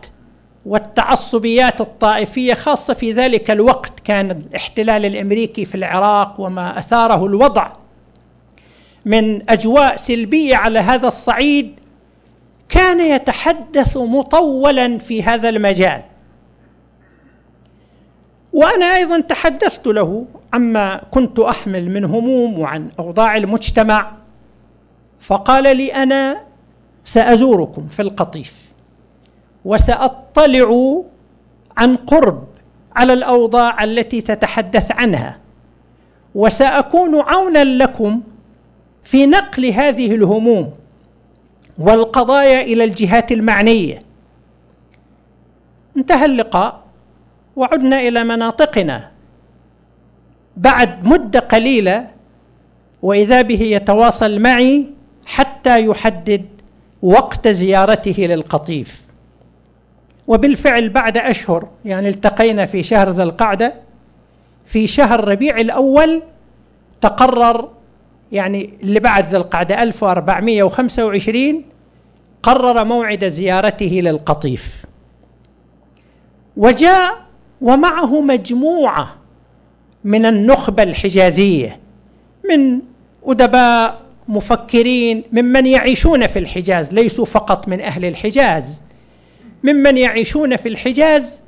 [0.69, 7.73] والتعصبيات الطائفية خاصة في ذلك الوقت كان الاحتلال الأمريكي في العراق وما أثاره الوضع.
[9.05, 11.81] من أجواء سلبية على هذا الصعيد
[12.69, 16.03] كان يتحدث مطولا في هذا المجال.
[18.53, 24.13] وأنا أيضا تحدثت له عما كنت أحمل من هموم وعن أوضاع المجتمع
[25.21, 26.41] فقال لي أنا
[27.05, 28.68] سأزوركم في القطيف.
[29.65, 31.03] وسأطلع
[31.77, 32.45] عن قرب
[32.97, 35.39] على الأوضاع التي تتحدث عنها
[36.35, 38.21] وسأكون عونا لكم
[39.05, 40.71] في نقل هذه الهموم
[41.79, 44.03] والقضايا إلى الجهات المعنية.
[45.97, 46.83] انتهى اللقاء
[47.57, 49.11] وعدنا إلى مناطقنا.
[50.57, 52.09] بعد مدة قليلة
[53.03, 54.87] وإذا به يتواصل معي
[55.27, 56.45] حتى يحدد
[57.03, 59.08] وقت زيارته للقطيف.
[60.29, 63.75] وبالفعل بعد أشهر يعني التقينا في شهر ذي القعدة
[64.67, 66.23] في شهر ربيع الأول
[67.01, 67.69] تقرر
[68.33, 71.65] يعني اللي بعد ذي القعدة 1425
[72.43, 74.85] قرر موعد زيارته للقطيف.
[76.57, 77.17] وجاء
[77.61, 79.17] ومعه مجموعة
[80.05, 81.81] من النخبة الحجازية
[82.51, 82.81] من
[83.27, 88.83] أدباء مفكرين ممن يعيشون في الحجاز ليسوا فقط من أهل الحجاز.
[89.63, 91.43] ممن يعيشون في الحجاز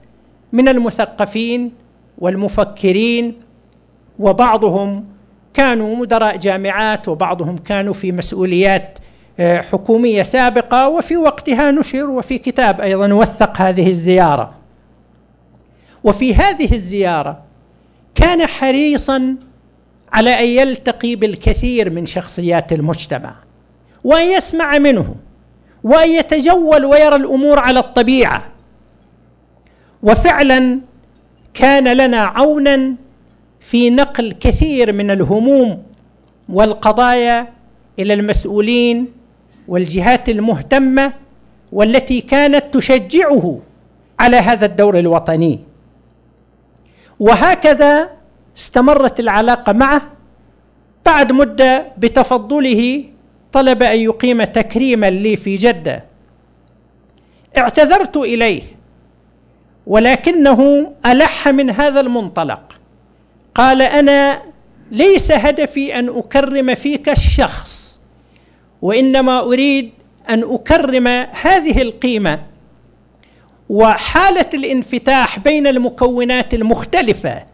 [0.53, 1.73] من المثقفين
[2.19, 3.35] والمفكرين
[4.19, 5.05] وبعضهم
[5.55, 8.99] كانوا مدراء جامعات وبعضهم كانوا في مسؤوليات
[9.41, 14.55] آه، حكومية سابقة وفي وقتها نشر وفي كتاب أيضا وثق هذه الزيارة.
[16.05, 17.43] وفي هذه الزيارة
[18.15, 19.37] كان حريصا
[20.13, 23.35] على أن يلتقي بالكثير من شخصيات المجتمع
[24.05, 25.17] وأن يسمع منهم
[25.85, 28.43] وان يتجول ويرى الأمور على الطبيعة.
[30.03, 30.81] وفعلا
[31.55, 32.95] كان لنا عونا
[33.61, 35.83] في نقل كثير من الهموم
[36.49, 37.49] والقضايا
[37.99, 39.07] إلى المسؤولين
[39.69, 41.13] والجهات المهتمة
[41.73, 43.61] والتي كانت تشجعه
[44.21, 45.61] على هذا الدور الوطني.
[47.21, 48.11] وهكذا
[48.59, 50.03] استمرت العلاقة معه
[51.07, 53.05] بعد مدة بتفضله
[53.53, 56.05] طلب أن يقيم تكريما لي في جدة.
[57.59, 58.63] اعتذرت إليه
[59.87, 62.73] ولكنه ألح من هذا المنطلق.
[63.55, 64.43] قال أنا
[64.91, 68.01] ليس هدفي أن أكرم فيك الشخص
[68.83, 69.91] وإنما أريد
[70.31, 71.09] أن أكرم
[71.43, 72.41] هذه القيمة.
[73.69, 77.45] وحالة الانفتاح بين المكونات المختلفة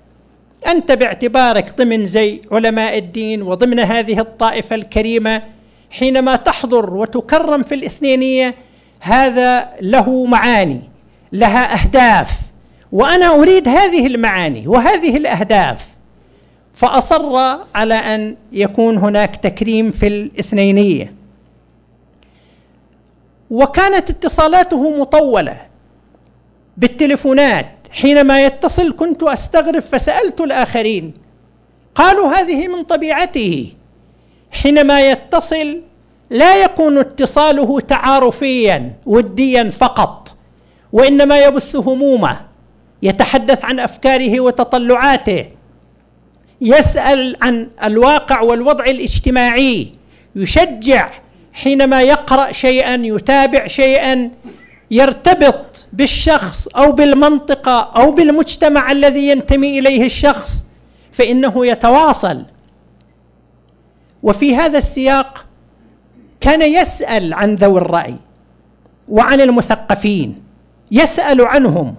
[0.67, 5.43] أنت باعتبارك ضمن زي علماء الدين وضمن هذه الطائفة الكريمة
[5.99, 8.55] حينما تحضر وتكرم في الاثنينية
[9.01, 10.81] هذا له معاني
[11.33, 12.31] لها أهداف
[12.93, 15.89] وأنا أريد هذه المعاني وهذه الأهداف.
[16.75, 17.37] فأصر
[17.75, 21.15] على أن يكون هناك تكريم في الاثنينية.
[23.51, 25.57] وكانت اتصالاته مطولة
[26.77, 31.15] بالتلفونات حينما يتصل كنت أستغرب فسألت الآخرين
[31.95, 33.73] قالوا هذه من طبيعته.
[34.57, 35.83] حينما يتصل
[36.31, 40.35] لا يكون اتصاله تعارفيا وديا فقط
[40.93, 42.41] وإنما يبث همومه
[43.03, 45.45] يتحدث عن أفكاره وتطلعاته
[46.61, 49.89] يسأل عن الواقع والوضع الاجتماعي
[50.37, 51.11] يشجع
[51.53, 54.31] حينما يقرأ شيئا يتابع شيئا
[54.91, 60.67] يرتبط بالشخص أو بالمنطقة أو بالمجتمع الذي ينتمي إليه الشخص
[61.13, 62.45] فإنه يتواصل
[64.27, 65.47] وفي هذا السياق
[66.41, 68.15] كان يسأل عن ذوي الرأي
[69.09, 70.35] وعن المثقفين
[70.91, 71.95] يسأل عنهم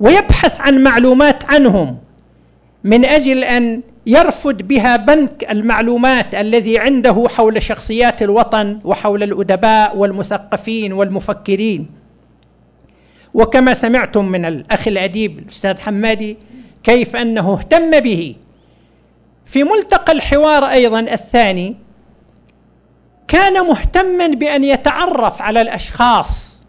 [0.00, 1.98] ويبحث عن معلومات عنهم
[2.84, 10.92] من أجل أن يرفد بها بنك المعلومات الذي عنده حول شخصيات الوطن وحول الأدباء والمثقفين
[10.92, 11.86] والمفكرين.
[13.34, 16.36] وكما سمعتم من الأخ الأديب الأستاذ حمادي
[16.84, 18.34] كيف أنه اهتم به
[19.46, 21.76] في ملتقى الحوار أيضا الثاني
[23.28, 26.62] كان مهتما بأن يتعرف على الأشخاص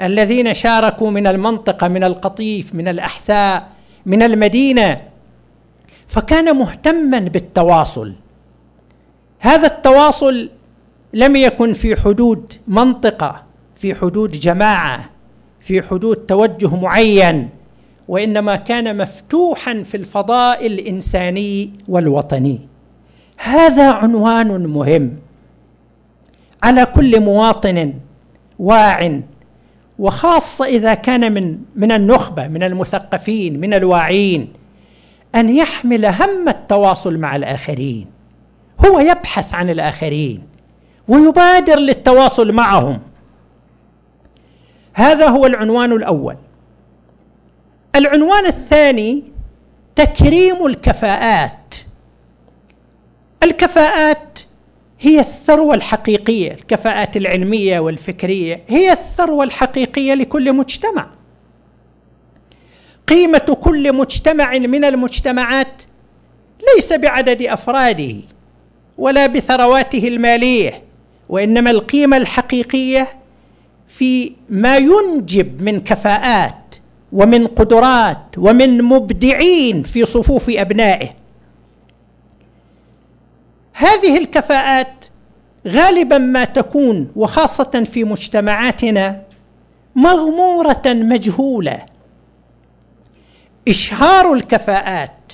[0.00, 3.68] الذين شاركوا من المنطقة من القطيف من الأحساء
[4.06, 5.00] من المدينة.
[6.08, 8.14] فكان مهتما بالتواصل.
[9.38, 10.50] هذا التواصل
[11.12, 13.42] لم يكن في حدود منطقة
[13.76, 15.10] في حدود جماعة
[15.60, 17.48] في حدود توجه معين.
[18.12, 22.60] وإنما كان مفتوحا في الفضاء الإنساني والوطني.
[23.36, 25.16] هذا عنوان مهم.
[26.62, 27.94] على كل مواطن
[28.58, 29.20] واع
[29.98, 34.52] وخاصة إذا كان من من النخبة من المثقفين من الواعين
[35.34, 38.06] أن يحمل هم التواصل مع الآخرين.
[38.86, 40.42] هو يبحث عن الآخرين
[41.08, 42.98] ويبادر للتواصل معهم.
[44.92, 46.36] هذا هو العنوان الأول.
[47.96, 49.22] العنوان الثاني
[49.96, 51.74] تكريم الكفاءات.
[53.42, 54.40] الكفاءات
[55.00, 61.06] هي الثروة الحقيقية الكفاءات العلمية والفكرية هي الثروة الحقيقية لكل مجتمع.
[63.08, 65.82] قيمة كل مجتمع من المجتمعات
[66.76, 68.14] ليس بعدد أفراده
[68.98, 70.82] ولا بثرواته المالية
[71.28, 73.08] وإنما القيمة الحقيقية
[73.88, 76.54] في ما ينجب من كفاءات
[77.12, 81.08] ومن قدرات ومن مبدعين في صفوف أبنائه.
[83.72, 85.04] هذه الكفاءات
[85.68, 89.22] غالبا ما تكون وخاصة في مجتمعاتنا
[89.94, 91.82] مغمورة مجهولة.
[93.68, 95.32] إشهار الكفاءات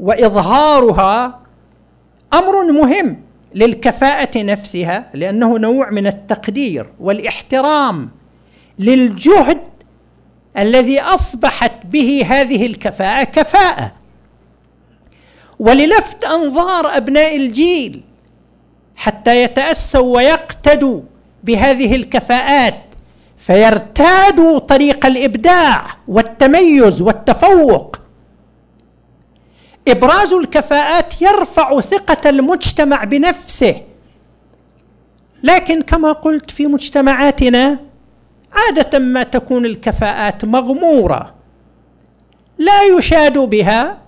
[0.00, 1.40] وإظهارها
[2.32, 3.20] أمر مهم
[3.54, 8.10] للكفاءة نفسها لأنه نوع من التقدير والإحترام
[8.78, 9.58] للجهد
[10.58, 13.92] الذي أصبحت به هذه الكفاءة كفاءة.
[15.58, 18.02] وللفت أنظار أبناء الجيل
[18.96, 21.00] حتى يتأسوا ويقتدوا
[21.44, 22.80] بهذه الكفاءات
[23.38, 27.96] فيرتادوا طريق الإبداع والتميز والتفوق.
[29.88, 33.82] إبراز الكفاءات يرفع ثقة المجتمع بنفسه.
[35.42, 37.78] لكن كما قلت في مجتمعاتنا
[38.52, 41.34] عادة ما تكون الكفاءات مغمورة.
[42.58, 43.98] لا يشاد بها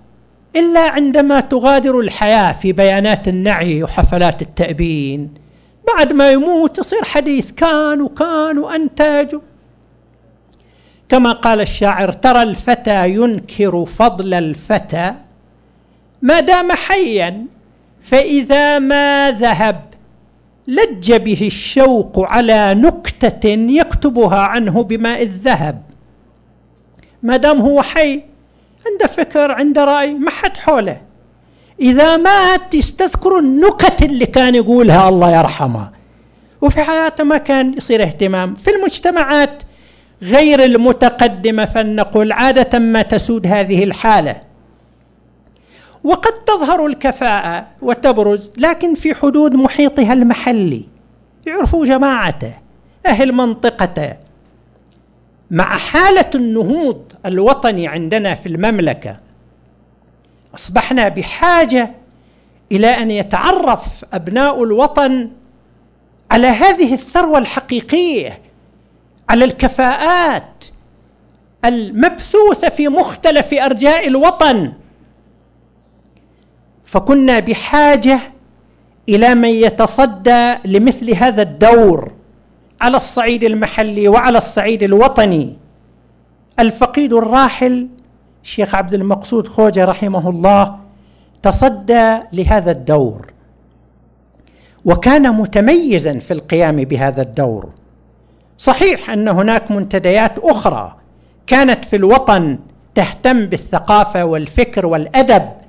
[0.56, 5.34] إلا عندما تغادر الحياة في بيانات النعي وحفلات التأبين.
[5.96, 9.36] بعد ما يموت يصير حديث كان وكان وأنتاج.
[11.08, 15.12] كما قال الشاعر ترى الفتى ينكر فضل الفتى
[16.22, 17.46] ما دام حيا
[18.02, 19.89] فإذا ما ذهب
[20.68, 25.82] لج به الشوق على نكتة يكتبها عنه بماء الذهب.
[27.22, 28.22] ما دام هو حي
[28.86, 31.00] عنده فكر عنده رأي ما حد حوله.
[31.80, 35.90] إذا مات يستذكر النكت اللي كان يقولها الله يرحمه.
[36.60, 38.54] وفي حياته ما كان يصير اهتمام.
[38.54, 39.62] في المجتمعات
[40.22, 44.49] غير المتقدمة فلنقل عادة ما تسود هذه الحالة.
[46.04, 50.84] وقد تظهر الكفاءة وتبرز لكن في حدود محيطها المحلي.
[51.46, 52.54] يعرفوا جماعته
[53.06, 54.16] أهل منطقته.
[55.50, 59.16] مع حالة النهوض الوطني عندنا في المملكة
[60.54, 61.90] أصبحنا بحاجة
[62.72, 65.30] إلى أن يتعرف أبناء الوطن
[66.30, 68.40] على هذه الثروة الحقيقية
[69.28, 70.64] على الكفاءات
[71.64, 74.72] المبثوثة في مختلف أرجاء الوطن.
[76.90, 78.20] فكنا بحاجة
[79.08, 82.12] إلى من يتصدى لمثل هذا الدور
[82.80, 85.56] على الصعيد المحلي وعلى الصعيد الوطني.
[86.60, 87.88] الفقيد الراحل
[88.42, 90.76] الشيخ عبد المقصود خوجة رحمه الله
[91.42, 93.32] تصدى لهذا الدور.
[94.84, 97.68] وكان متميزا في القيام بهذا الدور.
[98.58, 100.96] صحيح أن هناك منتديات أخرى
[101.46, 102.58] كانت في الوطن
[102.94, 105.59] تهتم بالثقافة والفكر والأدب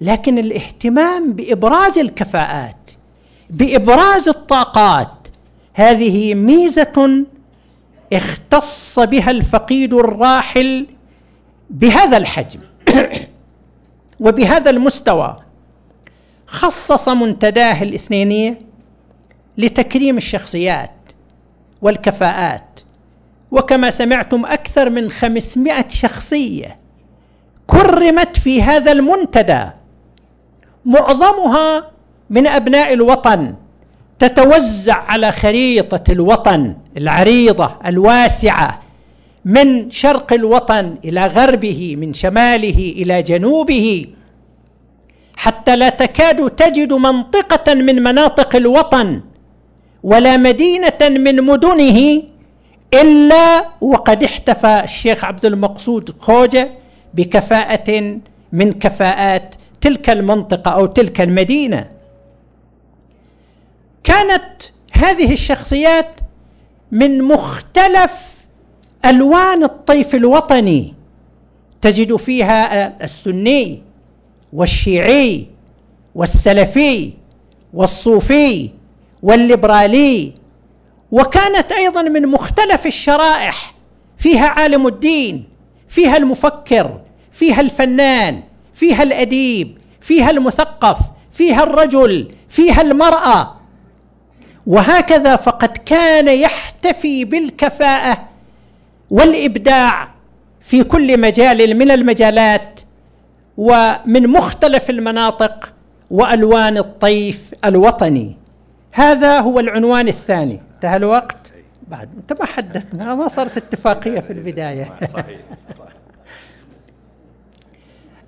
[0.00, 2.90] لكن الاهتمام بإبراز الكفاءات
[3.50, 5.28] بإبراز الطاقات
[5.74, 7.24] هذه ميزة
[8.12, 10.86] اختص بها الفقيد الراحل
[11.70, 12.60] بهذا الحجم
[14.20, 15.36] وبهذا المستوى.
[16.46, 18.58] خصص منتداه الاثنينية
[19.58, 20.90] لتكريم الشخصيات
[21.82, 22.80] والكفاءات
[23.50, 26.78] وكما سمعتم أكثر من خمسمائة شخصية
[27.66, 29.70] كرمت في هذا المنتدى.
[30.86, 31.90] معظمها
[32.30, 33.54] من أبناء الوطن
[34.18, 38.80] تتوزع على خريطة الوطن العريضة الواسعة
[39.44, 44.06] من شرق الوطن إلى غربه من شماله إلى جنوبه
[45.36, 49.20] حتى لا تكاد تجد منطقة من مناطق الوطن
[50.02, 52.22] ولا مدينة من مدنه
[52.94, 56.70] إلا وقد احتفى الشيخ عبد المقصود خوجة
[57.14, 58.18] بكفاءة
[58.52, 59.54] من كفاءات
[59.84, 61.88] تلك المنطقة أو تلك المدينة.
[64.04, 64.62] كانت
[64.92, 66.20] هذه الشخصيات
[66.92, 68.34] من مختلف
[69.04, 70.94] ألوان الطيف الوطني.
[71.80, 73.82] تجد فيها السني
[74.52, 75.46] والشيعي
[76.14, 77.12] والسلفي
[77.74, 78.70] والصوفي
[79.22, 80.32] والليبرالي.
[81.10, 83.74] وكانت أيضا من مختلف الشرائح.
[84.18, 85.44] فيها عالم الدين
[85.88, 87.00] فيها المفكر
[87.32, 88.42] فيها الفنان.
[88.74, 90.98] فيها الأديب فيها المثقف
[91.32, 93.54] فيها الرجل فيها المرأة.
[94.66, 98.28] وهكذا فقد كان يحتفي بالكفاءة
[99.10, 100.08] والإبداع
[100.60, 102.80] في كل مجال من المجالات
[103.56, 105.72] ومن مختلف المناطق
[106.10, 108.36] وألوان الطيف الوطني.
[108.92, 110.60] هذا هو العنوان الثاني.
[110.74, 111.36] انتهى الوقت؟
[111.88, 114.84] بعد انت ما حدثنا ما صارت اتفاقية في البداية.
[115.14, 115.83] صحيح صحيح.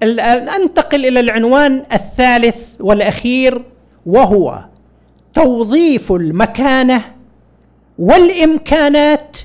[0.03, 3.62] انتقل إلى العنوان الثالث والأخير
[4.07, 4.64] وهو
[5.34, 7.05] توظيف المكانة
[7.99, 9.36] والإمكانات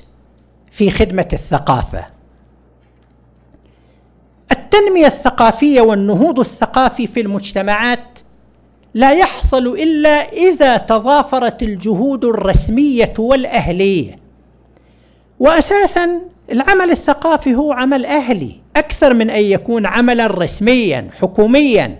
[0.70, 2.06] في خدمة الثقافة.
[4.52, 8.18] التنمية الثقافية والنهوض الثقافي في المجتمعات
[8.94, 14.18] لا يحصل إلا إذا تضافرت الجهود الرسمية والأهلية.
[15.40, 16.20] واساسا
[16.52, 21.98] العمل الثقافي هو عمل أهلي أكثر من أن يكون عملا رسميا حكوميا.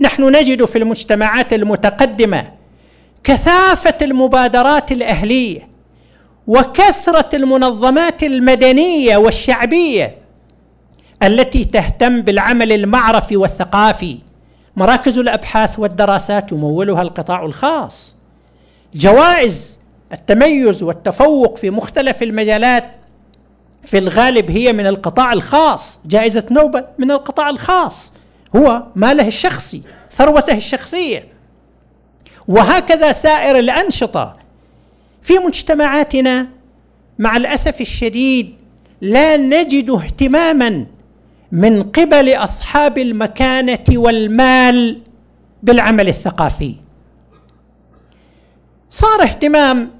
[0.00, 2.50] نحن نجد في المجتمعات المتقدمة
[3.24, 5.68] كثافة المبادرات الأهلية
[6.46, 10.14] وكثرة المنظمات المدنية والشعبية
[11.22, 14.18] التي تهتم بالعمل المعرفي والثقافي.
[14.76, 18.16] مراكز الأبحاث والدراسات يمولها القطاع الخاص.
[18.94, 19.80] جوائز
[20.12, 22.84] التميز والتفوق في مختلف المجالات
[23.84, 28.12] في الغالب هي من القطاع الخاص جائزة نوبل من القطاع الخاص.
[28.56, 31.28] هو ماله الشخصي ثروته الشخصية.
[32.48, 34.32] وهكذا سائر الأنشطة.
[35.22, 36.46] في مجتمعاتنا
[37.18, 38.54] مع الأسف الشديد
[39.00, 40.86] لا نجد اهتماما
[41.52, 45.00] من قبل أصحاب المكانة والمال
[45.62, 46.74] بالعمل الثقافي.
[48.90, 49.90] صار اهتمام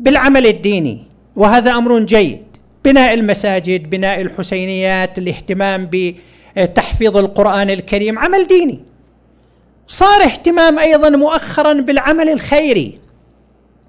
[0.00, 1.04] بالعمل الديني
[1.36, 2.45] وهذا أمر جيد.
[2.86, 8.80] بناء المساجد بناء الحسينيات الاهتمام بتحفيظ القرآن الكريم عمل ديني.
[9.86, 12.98] صار اهتمام أيضا مؤخرا بالعمل الخيري.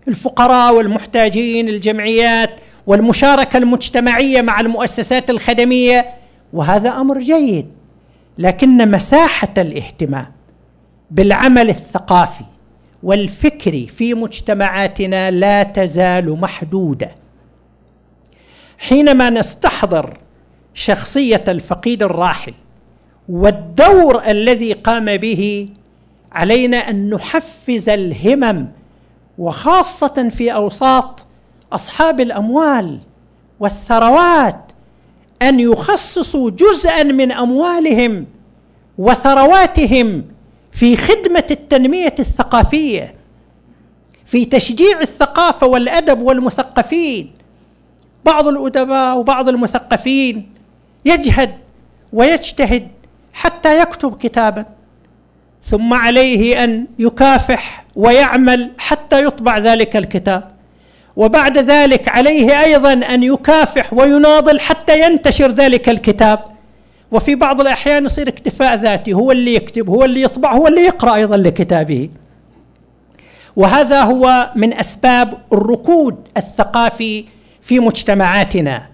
[0.08, 2.50] الفقراء والمحتاجين الجمعيات
[2.88, 6.06] والمشاركة المجتمعية مع المؤسسات الخدمية
[6.54, 7.66] وهذا أمر جيد.
[8.38, 10.32] لكن مساحة الاهتمام
[11.12, 12.46] بالعمل الثقافي
[13.04, 17.27] والفكري في مجتمعاتنا لا تزال محدودة.
[18.78, 20.18] حينما نستحضر
[20.74, 22.54] شخصية الفقيد الراحل
[23.30, 25.70] والدور الذي قام به
[26.32, 28.68] علينا أن نحفز الهمم
[29.38, 31.26] وخاصة في أوساط
[31.74, 33.00] أصحاب الأموال
[33.60, 34.72] والثروات
[35.42, 38.26] أن يخصصوا جزءا من أموالهم
[38.98, 40.24] وثرواتهم
[40.72, 43.16] في خدمة التنمية الثقافية
[44.26, 47.32] في تشجيع الثقافة والأدب والمثقفين
[48.26, 50.50] بعض الأدباء وبعض المثقفين
[51.06, 51.54] يجهد
[52.14, 52.88] ويجتهد
[53.34, 54.66] حتى يكتب كتابا
[55.64, 60.52] ثم عليه أن يكافح ويعمل حتى يطبع ذلك الكتاب.
[61.16, 66.40] وبعد ذلك عليه أيضا أن يكافح ويناضل حتى ينتشر ذلك الكتاب.
[67.12, 71.16] وفي بعض الأحيان يصير اكتفاء ذاتي هو اللي يكتب هو اللي يطبع هو اللي يقرأ
[71.16, 72.10] أيضا لكتابه.
[73.56, 77.26] وهذا هو من أسباب الركود الثقافي
[77.68, 78.88] في مجتمعاتنا.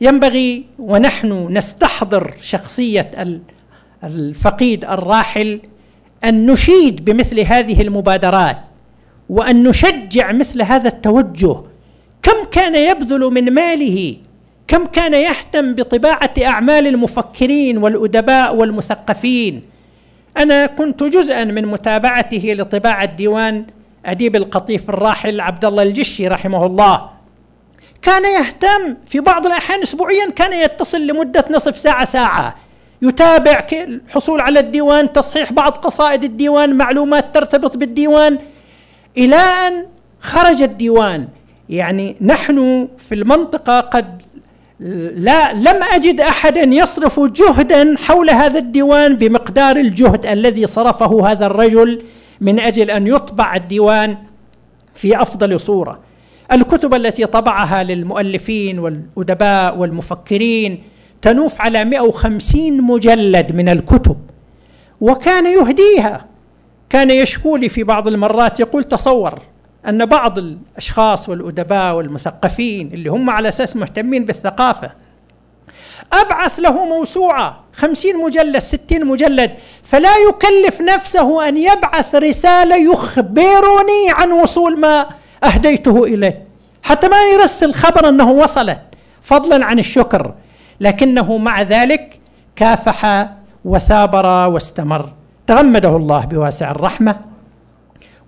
[0.00, 3.10] ينبغي ونحن نستحضر شخصية
[4.04, 5.60] الفقيد الراحل
[6.24, 8.58] أن نشيد بمثل هذه المبادرات
[9.28, 11.56] وأن نشجع مثل هذا التوجه.
[12.22, 14.16] كم كان يبذل من ماله؟
[14.68, 19.62] كم كان يهتم بطباعة أعمال المفكرين والأدباء والمثقفين؟
[20.38, 23.64] أنا كنت جزءا من متابعته لطباعة ديوان
[24.06, 27.19] أديب القطيف الراحل عبد الله الجشي رحمه الله.
[28.02, 32.54] كان يهتم في بعض الأحيان اسبوعيا كان يتصل لمدة نصف ساعة ساعة.
[33.02, 38.38] يتابع الحصول على الديوان تصحيح بعض قصائد الديوان معلومات ترتبط بالديوان.
[39.18, 39.86] إلى أن
[40.20, 41.28] خرج الديوان.
[41.68, 44.22] يعني نحن في المنطقة قد
[45.14, 52.02] لا لم أجد احدا يصرف جهدا حول هذا الديوان بمقدار الجهد الذي صرفه هذا الرجل
[52.40, 54.16] من أجل أن يطبع الديوان
[54.94, 55.98] في أفضل صورة.
[56.52, 60.82] الكتب التي طبعها للمؤلفين والأدباء والمفكرين
[61.22, 64.16] تنوف على 150 مجلد من الكتب
[65.00, 66.26] وكان يهديها.
[66.90, 69.38] كان يشكو لي في بعض المرات يقول تصور
[69.88, 74.90] أن بعض الأشخاص والأدباء والمثقفين اللي هم على أساس مهتمين بالثقافة
[76.12, 84.32] أبعث له موسوعة خمسين مجلد ستين مجلد فلا يكلف نفسه أن يبعث رسالة يخبرني عن
[84.32, 85.06] وصول ما
[85.44, 86.44] أهديته إليه.
[86.82, 88.80] حتى ما يرسل خبر أنه وصلت
[89.22, 90.34] فضلا عن الشكر.
[90.80, 92.20] لكنه مع ذلك
[92.56, 93.28] كافح
[93.64, 95.12] وثابر واستمر.
[95.46, 97.20] تغمده الله بواسع الرحمة.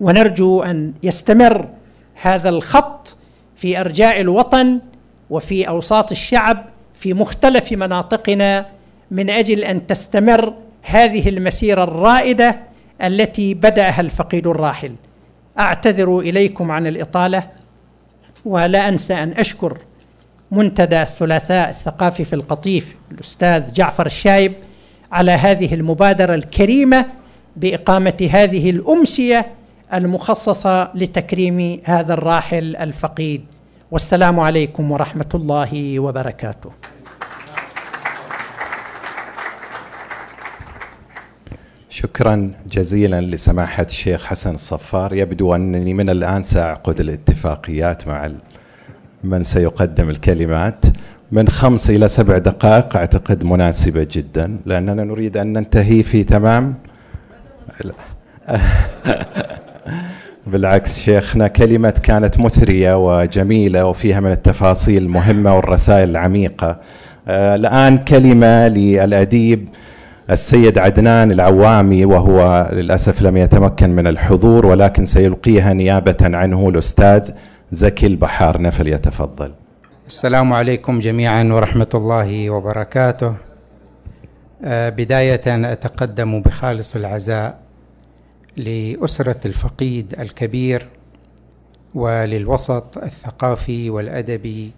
[0.00, 1.68] ونرجو أن يستمر
[2.22, 3.16] هذا الخط
[3.56, 4.80] في أرجاء الوطن
[5.30, 8.66] وفي أوساط الشعب في مختلف مناطقنا
[9.10, 12.60] من أجل أن تستمر هذه المسيرة الرائدة
[13.02, 14.94] التي بدأها الفقيد الراحل.
[15.58, 17.48] أعتذر إليكم عن الإطالة
[18.44, 19.78] ولا انسى أن أشكر
[20.50, 24.52] منتدى الثلاثاء الثقافي في القطيف الأستاذ جعفر الشايب
[25.12, 27.06] على هذه المبادرة الكريمة
[27.56, 29.46] بإقامة هذه الأمسية
[29.94, 33.44] المخصصة لتكريم هذا الراحل الفقيد.
[33.90, 36.70] والسلام عليكم ورحمة الله وبركاته.
[41.92, 45.14] شكرا جزيلا لسماحة الشيخ حسن الصفار.
[45.14, 48.30] يبدو أنني من الآن سأعقد الاتفاقيات مع
[49.24, 50.84] من سيقدم الكلمات.
[51.32, 56.74] من خمس إلى سبع دقائق أعتقد مناسبة جدا لأننا نريد أن ننتهي في تمام.
[60.46, 66.80] بالعكس شيخنا كلمة كانت مثرية وجميلة وفيها من التفاصيل المهمة والرسائل العميقة.
[67.28, 69.68] آه، الآن كلمة للأديب
[70.32, 77.30] السيد عدنان العوامي وهو للأسف لم يتمكن من الحضور ولكن سيلقيها نيابة عنه الأستاذ
[77.70, 78.60] زكي البحار.
[78.60, 79.52] نفل يتفضل.
[80.06, 83.34] السلام عليكم جميعا ورحمة الله وبركاته.
[84.64, 87.58] آه، بداية أتقدم بخالص العزاء
[88.56, 90.86] لأسرة الفقيد الكبير
[91.94, 94.70] وللوسط الثقافي والأدبي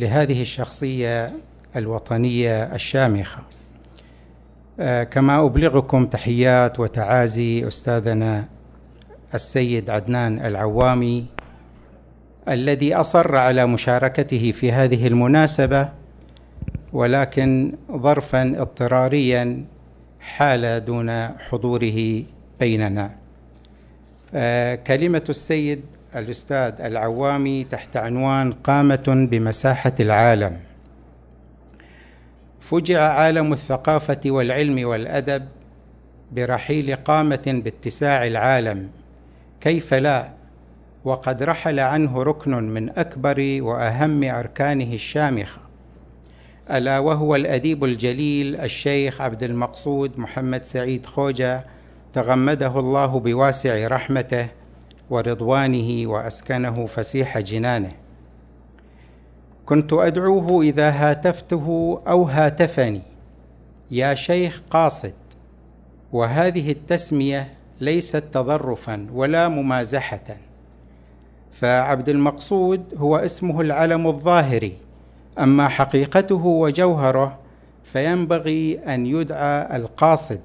[0.00, 1.32] لهذه الشخصية
[1.76, 3.42] الوطنية الشامخة.
[4.78, 8.44] كما أبلغكم تحيات وتعازي أستاذنا
[9.34, 11.26] السيد عدنان العوامي
[12.48, 15.88] الذي أصر على مشاركته في هذه المناسبة
[16.92, 19.64] ولكن ظرفا اضطراريا
[20.20, 22.22] حال دون حضوره
[22.60, 23.10] بيننا.
[24.34, 25.80] آه، كلمة السيد
[26.16, 30.56] الأستاذ العوامي تحت عنوان قامة بمساحة العالم.
[32.72, 35.48] فجع عالم الثقافة والعلم والأدب
[36.32, 38.90] برحيل قامة باتساع العالم.
[39.60, 40.32] كيف لا؟
[41.04, 45.60] وقد رحل عنه ركن من أكبر وأهم أركانه الشامخة.
[46.70, 51.66] ألا وهو الأديب الجليل الشيخ عبد المقصود محمد سعيد خوجة
[52.12, 54.46] تغمده الله بواسع رحمته
[55.10, 58.01] ورضوانه وأسكنه فسيح جنانه.
[59.66, 63.02] كنت أدعوه إذا هاتفته أو هاتفني.
[63.90, 65.12] يا شيخ قاصد
[66.12, 70.36] وهذه التسمية ليست تظرفا ولا ممازحة.
[71.52, 74.76] فعبد المقصود هو اسمه العلم الظاهري.
[75.38, 77.38] أما حقيقته وجوهره
[77.84, 80.40] فينبغي أن يدعى القاصد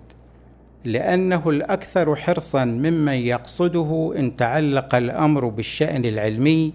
[0.85, 6.73] لأنه الأكثر حرصا ممن يقصده إن تعلق الأمر بالشأن العلمي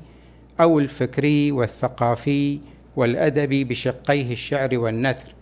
[0.63, 2.59] أو الفكري والثقافي
[2.97, 5.35] والأدبي بشقيه الشعر والنثر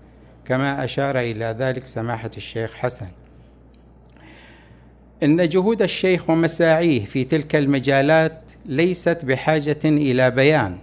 [0.45, 3.07] كما أشار إلى ذلك سماحة الشيخ حسن.
[5.23, 10.79] إن جهود الشيخ ومساعيه في تلك المجالات ليست بحاجة إلى بيان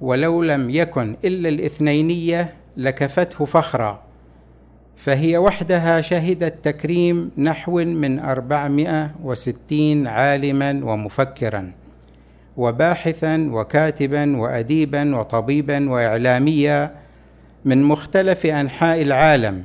[0.00, 4.02] ولو لم يكن إلا الاثنينية لكفته فخرا
[4.96, 11.72] فهي وحدها شهدت تكريم نحو من أربعمائة وستين عالما ومفكرا.
[12.58, 16.94] وباحثا وكاتبا وأديبا وطبيبا وإعلاميا
[17.64, 19.64] من مختلف أنحاء العالم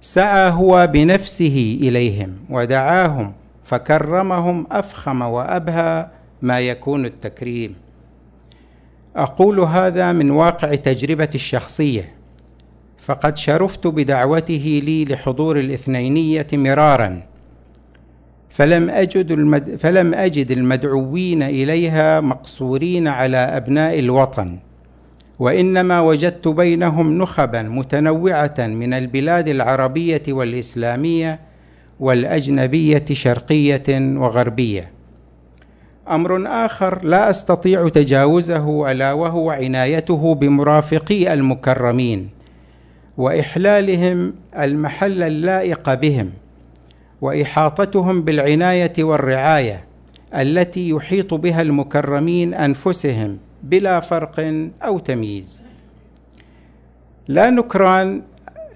[0.00, 3.32] سعى هو بنفسه إليهم ودعاهم
[3.64, 6.06] فكرمهم أفخم وأبهى
[6.42, 7.74] ما يكون التكريم.
[9.16, 12.12] أقول هذا من واقع تجربتي الشخصية
[12.98, 17.22] فقد شرفت بدعوته لي لحضور الاثنينية مرارا.
[18.52, 24.58] فلم أجد, المد فلم أجد المدعوين إليها مقصورين على أبناء الوطن
[25.38, 31.40] وإنما وجدت بينهم نخبا متنوعة من البلاد العربية والإسلامية
[32.00, 34.90] والأجنبية شرقية وغربية.
[36.10, 42.28] أمر آخر لا أستطيع تجاوزه ألا وهو عنايته بمرافقي المكرمين
[43.18, 46.30] وإحلالهم المحل اللائق بهم.
[47.22, 49.84] وإحاطتهم بالعناية والرعاية
[50.34, 55.66] التي يحيط بها المكرمين أنفسهم بلا فرق أو تمييز.
[57.28, 58.22] لا نكران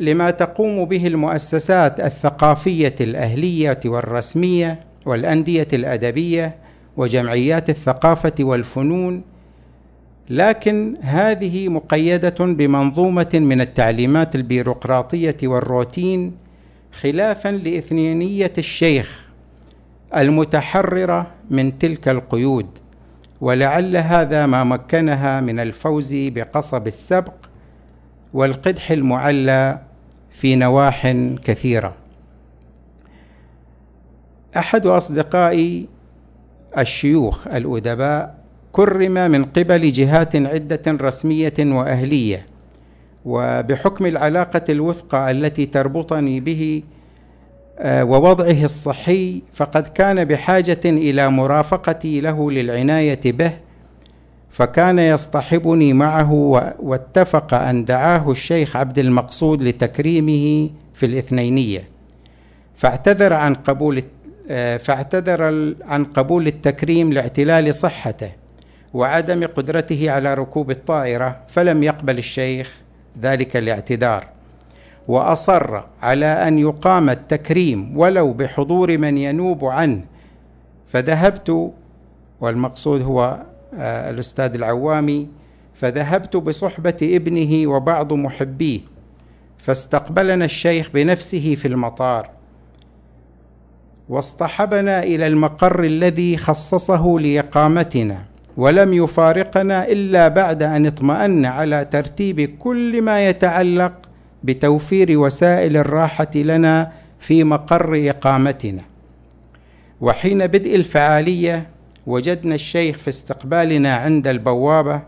[0.00, 6.54] لما تقوم به المؤسسات الثقافية الأهلية والرسمية والأندية الأدبية
[6.96, 9.22] وجمعيات الثقافة والفنون
[10.30, 16.45] لكن هذه مقيدة بمنظومة من التعليمات البيروقراطية والروتين
[17.00, 19.26] خلافا لإثنينية الشيخ
[20.16, 22.66] المتحررة من تلك القيود
[23.40, 27.34] ولعل هذا ما مكنها من الفوز بقصب السبق
[28.34, 29.78] والقدح المعلى
[30.30, 31.94] في نواح كثيرة.
[34.56, 35.88] أحد أصدقائي
[36.78, 38.38] الشيوخ الأدباء
[38.72, 42.46] كرم من قبل جهات عدة رسمية وأهلية
[43.26, 46.82] وبحكم العلاقة الوثقى التي تربطني به
[47.78, 53.52] آه، ووضعه الصحي فقد كان بحاجة إلى مرافقتي له للعناية به
[54.50, 56.32] فكان يصطحبني معه
[56.78, 61.88] واتفق أن دعاه الشيخ عبد المقصود لتكريمه في الاثنينية.
[62.76, 64.02] فاعتذر عن قبول
[64.50, 65.42] آه، فاعتذر
[65.82, 68.32] عن قبول التكريم لاعتلال صحته
[68.94, 72.85] وعدم قدرته على ركوب الطائرة فلم يقبل الشيخ
[73.20, 74.28] ذلك الاعتذار.
[75.08, 80.04] وأصر على أن يقام التكريم ولو بحضور من ينوب عنه.
[80.88, 81.72] فذهبت
[82.40, 83.42] والمقصود هو
[83.74, 85.28] آه، الأستاذ العوامي
[85.74, 88.80] فذهبت بصحبة ابنه وبعض محبيه
[89.58, 92.30] فاستقبلنا الشيخ بنفسه في المطار.
[94.08, 98.24] واصطحبنا إلى المقر الذي خصصه لإقامتنا.
[98.56, 103.92] ولم يفارقنا إلا بعد أن اطمأن على ترتيب كل ما يتعلق
[104.44, 108.82] بتوفير وسائل الراحة لنا في مقر إقامتنا.
[110.00, 111.66] وحين بدء الفعالية
[112.06, 115.00] وجدنا الشيخ في استقبالنا عند البوابة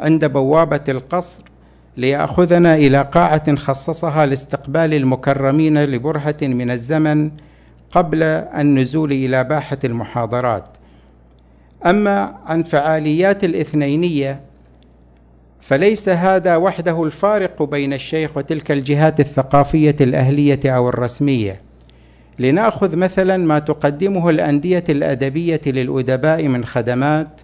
[0.00, 1.38] عند بوابة القصر
[1.96, 7.30] ليأخذنا إلى قاعة خصصها لاستقبال المكرمين لبرهة من الزمن
[7.90, 10.64] قبل النزول إلى باحة المحاضرات.
[11.86, 14.40] أما عن فعاليات الاثنينية
[15.60, 21.60] فليس هذا وحده الفارق بين الشيخ وتلك الجهات الثقافية الأهلية أو الرسمية.
[22.38, 27.40] لنأخذ مثلا ما تقدمه الأندية الأدبية للأدباء من خدمات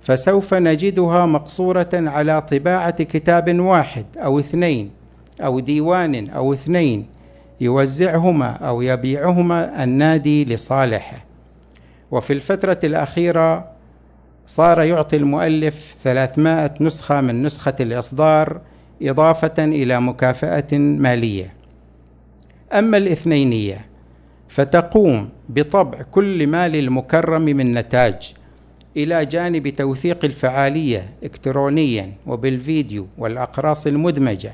[0.00, 4.90] فسوف نجدها مقصورة على طباعة كتاب واحد أو اثنين
[5.40, 7.06] أو ديوان أو اثنين
[7.60, 11.33] يوزعهما أو يبيعهما النادي لصالحه.
[12.14, 13.64] وفي الفترة الأخيرة
[14.46, 18.60] صار يعطي المؤلف 300 نسخة من نسخة الإصدار
[19.02, 21.52] إضافة إلى مكافأة مالية.
[22.72, 23.86] أما الاثنينية
[24.48, 28.34] فتقوم بطبع كل ما للمكرم من نتاج
[28.96, 34.52] إلى جانب توثيق الفعالية الكترونيا وبالفيديو والأقراص المدمجة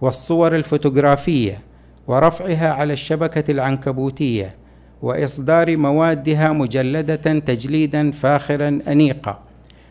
[0.00, 1.58] والصور الفوتوغرافية
[2.06, 4.54] ورفعها على الشبكة العنكبوتية
[5.02, 9.38] وإصدار موادها مجلدة تجليدا فاخرا انيقا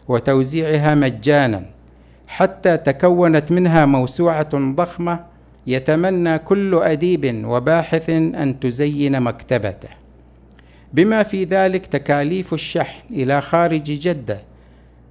[0.08, 1.66] وتوزيعها مجانا.
[2.28, 5.20] حتى تكونت منها موسوعة ضخمة
[5.68, 9.90] يتمنى كل أديب وباحث أن تزين مكتبته.
[10.94, 14.40] بما في ذلك تكاليف الشحن إلى خارج جدة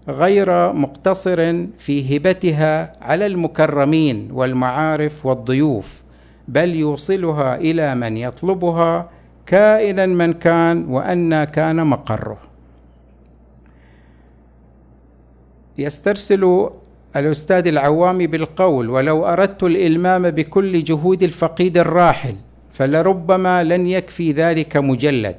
[0.08, 6.02] غير مقتصر في هبتها على المكرمين والمعارف والضيوف
[6.48, 9.10] بل يوصلها إلى من يطلبها
[9.46, 12.38] كائنا من كان وأن كان مقره.
[15.78, 16.70] يسترسل
[17.16, 22.34] الأستاذ العوامي بالقول ولو أردت الإلمام بكل جهود الفقيد الراحل
[22.72, 25.36] فلربما لن يكفي ذلك مجلد.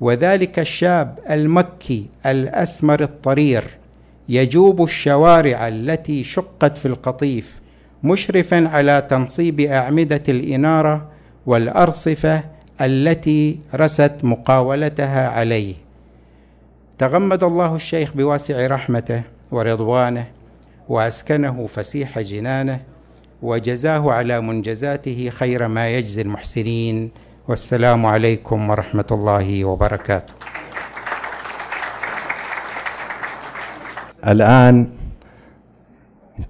[0.00, 3.64] وذلك الشاب المكي الأسمر الطرير
[4.28, 7.60] يجوب الشوارع التي شقت في القطيف
[8.04, 11.08] مشرفا على تنصيب أعمدة الإنارة
[11.46, 12.42] والأرصفة
[12.80, 15.74] التي رست مقاولتها عليه.
[16.98, 20.26] تغمد الله الشيخ بواسع رحمته ورضوانه
[20.88, 22.80] وأسكنه فسيح جنانه
[23.42, 27.10] وجزاه على منجزاته خير ما يجزي المحسنين.
[27.48, 30.34] والسلام عليكم ورحمة الله وبركاته.
[34.26, 34.90] الآن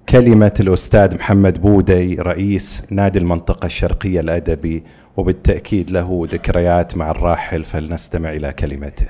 [0.09, 4.83] كلمة الأستاذ محمد بودي رئيس نادي المنطقة الشرقية الأدبي
[5.17, 9.07] وبالتأكيد له ذكريات مع الراحل فلنستمع إلى كلمته.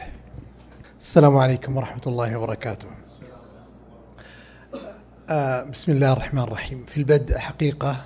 [0.99, 2.88] السلام عليكم ورحمة الله وبركاته.
[5.30, 6.86] آه بسم الله الرحمن الرحيم.
[6.86, 8.05] في البدء حقيقة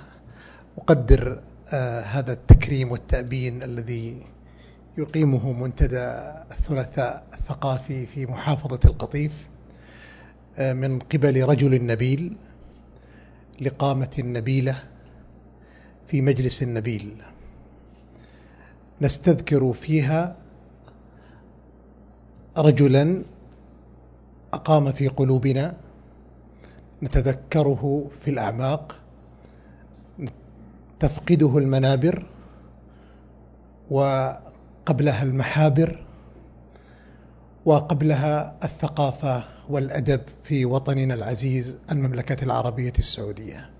[0.78, 1.42] أقدر
[1.72, 4.22] آه هذا التكريم والتأبين الذي
[4.98, 6.06] يقيمه منتدى
[6.50, 9.46] الثلاثاء الثقافي في محافظة القطيف
[10.58, 12.36] آه من قبل رجل نبيل
[13.60, 14.82] لقامة نبيلة
[16.06, 17.12] في مجلس نبيل
[19.00, 20.36] نستذكر فيها
[22.58, 23.22] رجلا
[24.52, 25.76] أقام في قلوبنا
[27.02, 29.00] نتذكره في الأعماق
[31.00, 32.26] تفقده المنابر
[33.90, 36.04] وقبلها المحابر
[37.64, 43.70] وقبلها الثقافة والأدب في وطننا العزيز المملكة العربية السعودية.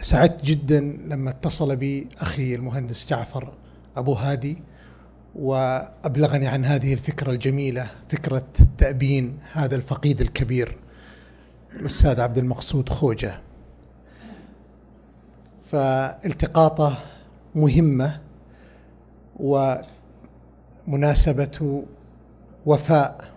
[0.00, 3.52] سعدت جدا لما اتصل بي أخي المهندس جعفر
[3.96, 4.56] أبو هادي
[5.34, 8.46] وأبلغني عن هذه الفكرة الجميلة فكرة
[8.78, 10.78] تأبين هذا الفقيد الكبير.
[11.80, 13.40] الأستاذ عبد المقصود خوجة.
[15.60, 16.98] فالتقاطه
[17.54, 18.20] مهمة
[20.86, 21.84] ومناسبة
[22.66, 23.34] وفاء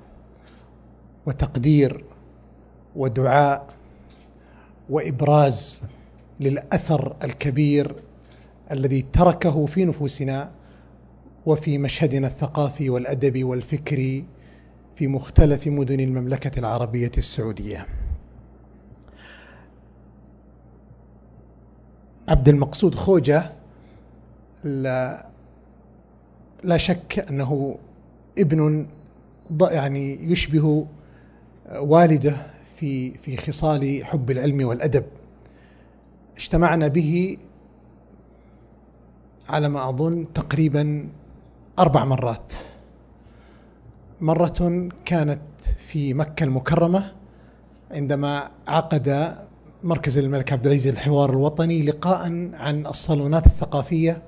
[1.25, 2.03] وتقدير
[2.95, 3.67] ودعاء
[4.89, 5.81] وإبراز
[6.39, 7.95] للأثر الكبير
[8.71, 10.51] الذي تركه في نفوسنا
[11.45, 14.25] وفي مشهدنا الثقافي والأدبي والفكري
[14.95, 17.87] في مختلف مدن المملكة العربية السعودية.
[22.27, 23.51] عبد المقصود خوجة
[24.63, 25.27] لا,
[26.63, 27.77] لا شك أنه
[28.37, 28.87] ابن
[29.61, 30.87] يعني يشبه
[31.75, 32.37] والده
[32.75, 35.03] في في خصال حب العلم والأدب.
[36.37, 37.37] اجتمعنا به
[39.49, 41.09] على ما أظن تقريبا
[41.79, 42.53] أربع مرات.
[44.21, 47.11] مرة كانت في مكة المكرمة
[47.91, 49.37] عندما عقد
[49.87, 54.21] مركز الملك عبد العزيز الحوار الوطني لقاء عن الصالونات الثقافية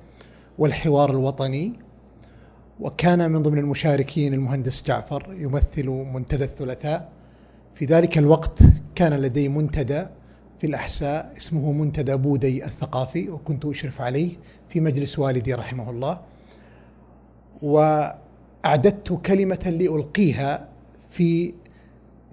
[0.58, 1.72] والحوار الوطني.
[2.80, 7.08] وكان من ضمن المشاركين المهندس جعفر يمثل منتدى الثلاثاء.
[7.74, 8.58] في ذلك الوقت
[8.94, 10.06] كان لدي منتدى
[10.58, 14.30] في الأحساء اسمه منتدى بودي الثقافي وكنت أشرف عليه
[14.68, 16.20] في مجلس والدي رحمه الله.
[17.62, 20.68] وأعددت كلمة لألقيها
[21.10, 21.54] في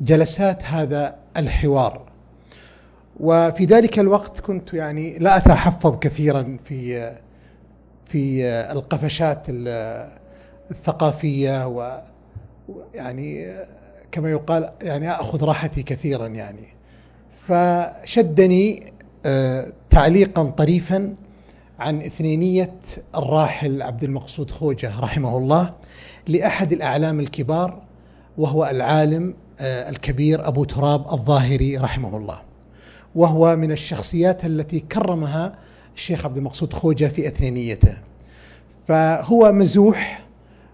[0.01, 2.16] جلسات هذا الحوار.
[3.19, 7.11] وفي ذلك الوقت كنت يعني لا أتحفظ كثيرا في
[8.05, 9.45] في القفشات
[10.71, 13.53] الثقافية ويعني
[14.11, 16.67] كما يقال يعني أخذ راحتي كثيرا يعني.
[17.47, 18.93] فشدني
[19.25, 21.15] آه، تعليقا طريفا
[21.79, 22.75] عن اثنينية
[23.15, 25.73] الراحل عبد المقصود خوجة رحمه الله
[26.27, 27.81] لأحد الأعلام الكبار
[28.37, 32.46] وهو العالم آه، الكبير أبو تراب الظاهري رحمه الله.
[33.17, 35.55] وهو من الشخصيات التي كرمها
[35.95, 37.97] الشيخ عبد المقصود خوجة في أثنينيته.
[38.87, 40.27] فهو مزوح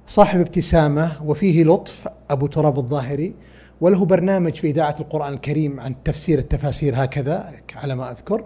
[0.08, 3.34] صاحب ابتسامة وفيه لطف أبو تراب الظاهري
[3.82, 8.46] وله برنامج في إذاعة القرآن الكريم عن تفسير التفاسير هكذا على ما أذكر.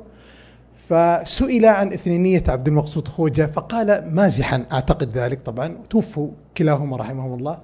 [0.75, 7.59] فسئل عن أثنينية عبد المقصود خوجة فقال مازحا أعتقد ذلك طبعا توفوا كلاهما رحمهم الله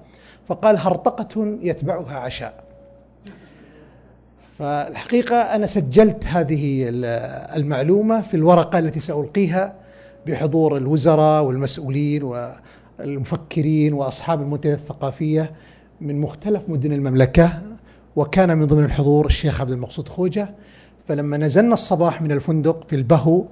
[0.48, 2.63] فقال هرطقة يتبعها عشاء.
[4.58, 6.84] فالحقيقة أنا سجلت هذه
[7.56, 9.74] المعلومة في الورقة التي سألقيها
[10.26, 12.22] بحضور الوزراء والمسؤولين
[12.98, 15.52] والمفكرين وأصحاب المنتديات الثقافية
[16.00, 17.62] من مختلف مدن المملكة
[18.16, 20.54] وكان من ضمن الحضور الشيخ عبد المقصود خوجة.
[21.06, 23.44] فلما نزلنا الصباح من الفندق في البهو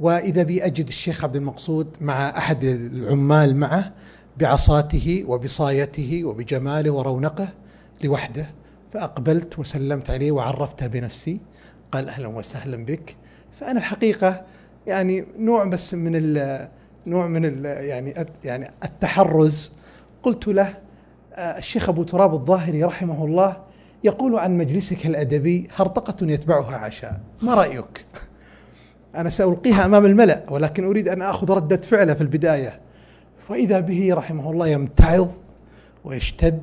[0.00, 3.92] وإذا بي أجد الشيخ عبد المقصود مع أحد العمال معه
[4.36, 7.48] بعصاته وبصايته وبجماله ورونقه
[8.04, 8.46] لوحده.
[8.94, 11.40] فأقبلت وسلمت عليه وعرفته بنفسي
[11.92, 13.16] قال أهلا وسهلا بك.
[13.60, 14.44] فأنا الحقيقة
[14.86, 16.68] يعني نوع بس من ال
[17.06, 18.14] نوع من ال يعني
[18.44, 19.72] يعني التحرز.
[20.22, 20.74] قلت له
[21.34, 23.56] آه، الشيخ أبو تراب الظاهري رحمه الله
[24.04, 27.20] يقول عن مجلسك الأدبي هرطقة يتبعها عشاء.
[27.42, 28.06] ما رأيك؟
[29.14, 32.80] أنا سألقيها أمام الملأ ولكن أريد أن أخذ ردة فعله في البداية.
[33.48, 35.28] فإذا به رحمه الله يمتعظ
[36.04, 36.62] ويشتد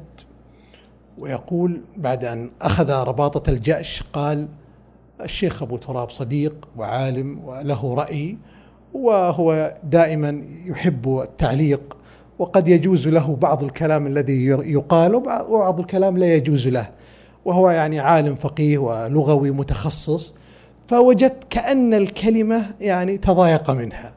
[1.22, 4.48] ويقول بعد أن أخذ رباطة الجأش قال
[5.22, 8.38] الشيخ أبو تراب صديق وعالم وله رأي
[8.94, 11.98] وهو دائما يحب التعليق
[12.40, 16.90] وقد يجوز له بعض الكلام الذي يقال وبعض الكلام لا يجوز له
[17.46, 20.36] وهو يعني عالم فقيه ولغوي متخصص
[20.88, 24.14] فوجدت كأن الكلمة يعني تضايق منها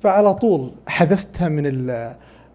[0.00, 1.66] فعلى طول حذفتها من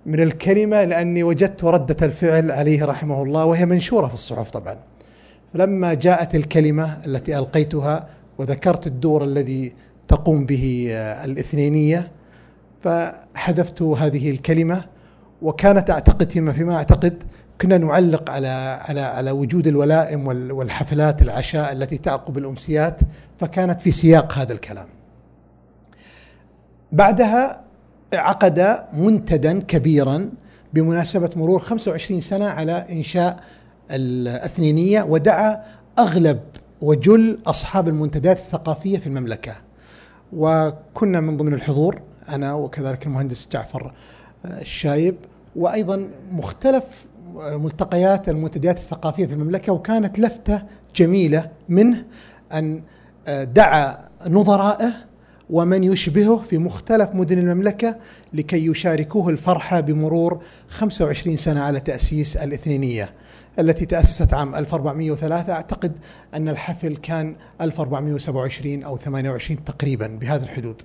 [0.05, 4.77] من الكلمة لأني وجدت ردة الفعل عليه رحمه الله وهي منشورة في الصحف طبعا.
[5.53, 9.73] فلما جاءت الكلمة التي ألقيتها وذكرت الدور الذي
[10.07, 10.87] تقوم به
[11.25, 12.11] الإثنينية
[12.81, 14.85] فحذفت هذه الكلمة
[15.41, 17.23] وكانت أعتقد فيما فيما أعتقد
[17.61, 22.99] كنا نعلق على على على وجود الولائم والحفلات العشاء التي تعقب الأمسيات
[23.39, 24.87] فكانت في سياق هذا الكلام.
[26.91, 27.62] بعدها
[28.13, 30.29] عقد منتدا كبيرا
[30.73, 33.39] بمناسبة مرور 25 سنة على إنشاء
[33.91, 35.63] الأثنينية ودعا
[35.99, 36.39] أغلب
[36.81, 39.55] وجل أصحاب المنتديات الثقافية في المملكة.
[40.33, 43.93] وكنا من ضمن الحضور أنا وكذلك المهندس جعفر
[44.45, 45.15] الشايب
[45.55, 47.05] وأيضا مختلف
[47.35, 50.61] ملتقيات المنتديات الثقافية في المملكة وكانت لفتة
[50.95, 52.05] جميلة منه
[52.53, 52.83] أن
[53.27, 53.97] دعا
[54.27, 54.91] نظرائه
[55.53, 57.95] ومن يشبهه في مختلف مدن المملكة
[58.33, 63.09] لكي يشاركوه الفرحة بمرور 25 سنة على تأسيس الاثنينية
[63.59, 65.91] التي تأسست عام 1403 أعتقد
[66.35, 70.81] أن الحفل كان 1427 أو 28 تقريبا بهذا الحدود.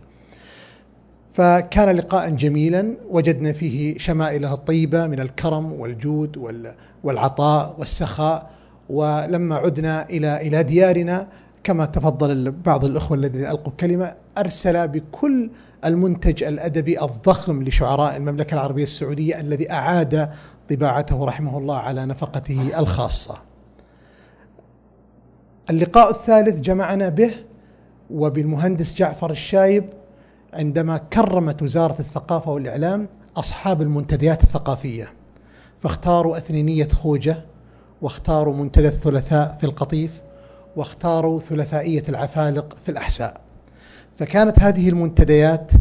[1.33, 2.95] فكان لقاء جميلا.
[3.11, 6.37] وجدنا فيه شمائله الطيبة من الكرم والجود
[7.05, 8.51] والعطاء والسخاء.
[8.89, 11.29] ولما عدنا إلى إلى ديارنا
[11.69, 15.51] كما تفضل بعض الأخوة الذين ألقوا كلمة أرسل بكل
[15.85, 20.31] المنتج الأدبي الضخم لشعراء المملكة العربية السعودية الذي أعاد
[20.71, 23.39] طباعته رحمه الله على نفقته الخاصة.
[25.71, 27.35] اللقاء الثالث جمعنا به
[28.11, 29.85] وبالمهندس جعفر الشايب
[30.53, 35.13] عندما كرمت وزارة الثقافة والإعلام أصحاب المنتديات الثقافية
[35.81, 37.45] فاختاروا أثنينية خوجة
[38.03, 40.21] واختاروا منتدى الثلاثاء في القطيف
[40.79, 43.41] واختاروا ثلاثائية العفالق في الأحساء.
[44.15, 45.73] فكانت هذه المنتديات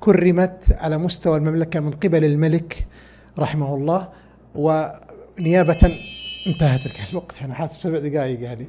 [0.00, 2.86] كرمت على مستوى المملكة من قبل الملك
[3.38, 4.08] رحمه الله
[4.54, 5.76] ونيابة
[6.46, 6.80] انتهت
[7.10, 7.34] الوقت.
[7.42, 8.66] أنا حاسب سبع دقائق يعني.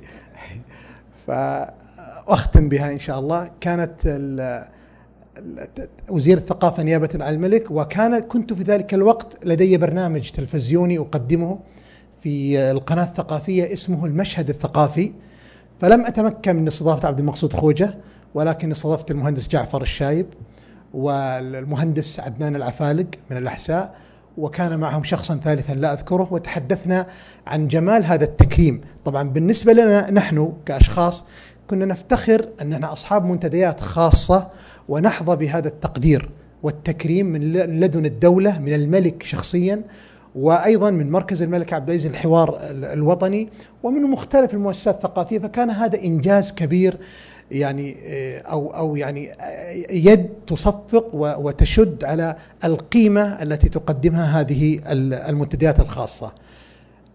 [1.27, 3.51] فأختم بها إن شاء الله.
[3.61, 3.95] كانت
[6.09, 11.59] وزير الثقافة نيابة عن الملك وكان كنت في ذلك الوقت لدي برنامج تلفزيوني أقدمه
[12.17, 15.11] في القناة الثقافية اسمه المشهد الثقافي.
[15.79, 17.97] فلم أتمكن من استضافة عبد المقصود خوجة
[18.33, 20.25] ولكن استضفت المهندس جعفر الشايب
[20.93, 23.95] والمهندس عدنان العفالق من الأحساء
[24.37, 27.07] وكان معهم شخصا ثالثا لا أذكره وتحدثنا
[27.47, 28.81] عن جمال هذا التكريم.
[29.05, 31.25] طبعا بالنسبة لنا نحن كأشخاص
[31.69, 34.47] كنا نفتخر أننا أصحاب منتديات خاصة
[34.89, 36.29] ونحظى بهذا التقدير
[36.63, 39.81] والتكريم من لدن الدولة من الملك شخصيا.
[40.35, 43.49] وأيضا من مركز الملك عبد العزيز الحوار الوطني
[43.83, 46.97] ومن مختلف المؤسسات الثقافية فكان هذا إنجاز كبير
[47.51, 54.79] يعني آه، أو أو يعني آه، يد تصفق وتشد على القيمة التي تقدمها هذه
[55.29, 56.33] المنتديات الخاصة.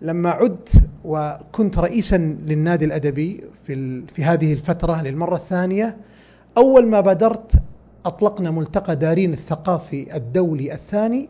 [0.02, 0.72] لما عدت
[1.04, 2.16] وكنت رئيسا
[2.46, 5.96] للنادي الأدبي في في هذه الفترة للمرة الثانية
[6.56, 7.52] أول ما بادرت
[8.06, 11.28] أطلقنا ملتقى دارين الثقافي الدولي الثاني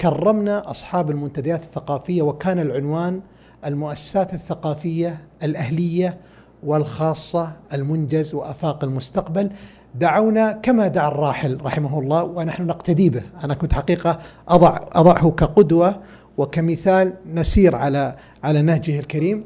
[0.00, 3.20] كرمنا أصحاب المنتديات الثقافية وكان العنوان
[3.64, 6.16] المؤسسات الثقافية الأهلية
[6.62, 9.50] والخاصة المنجز وأفاق المستقبل.
[9.94, 16.00] دعونا كما دعا الراحل رحمه الله ونحن نقتدي به، أنا كنت حقيقة اضع أضعه كقدوة
[16.38, 19.44] وكمثال نسير على على نهجه الكريم.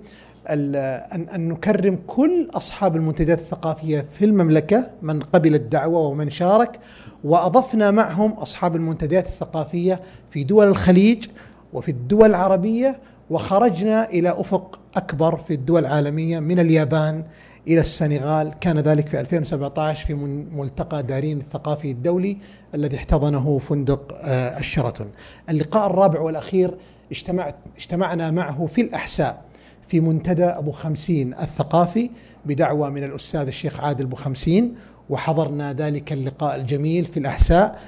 [0.48, 6.80] ان أن نكرم كل أصحاب المنتديات الثقافية في المملكة من قبل الدعوة ومن شارك
[7.24, 11.26] وأضفنا معهم أصحاب المنتديات الثقافية في دول الخليج
[11.72, 12.98] وفي الدول العربية
[13.30, 17.24] وخرجنا إلى أفق أكبر في الدول العالمية من اليابان
[17.68, 20.14] إلى السنغال كان ذلك في 2017 في
[20.54, 22.36] ملتقى دارين الثقافي الدولي
[22.74, 25.06] الذي احتضنه فندق آه، الشرطن.
[25.50, 26.74] اللقاء الرابع والأخير
[27.10, 29.44] اجتمعت اجتمعنا معه في الأحساء
[29.86, 32.10] في منتدى أبو خمسين الثقافي
[32.46, 34.74] بدعوة من الأستاذ الشيخ عادل أبو خمسين
[35.10, 37.80] وحضرنا ذلك اللقاء الجميل في الأحساء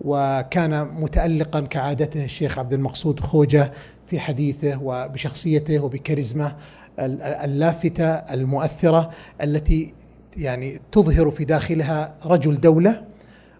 [0.00, 3.72] وكان متألقا كعادته الشيخ عبد المقصود خوجة
[4.06, 6.56] في حديثه وبشخصيته وبكاريزما
[6.98, 9.10] اللافتة المؤثرة
[9.42, 9.94] التي
[10.36, 13.02] يعني تظهر في داخلها رجل دولة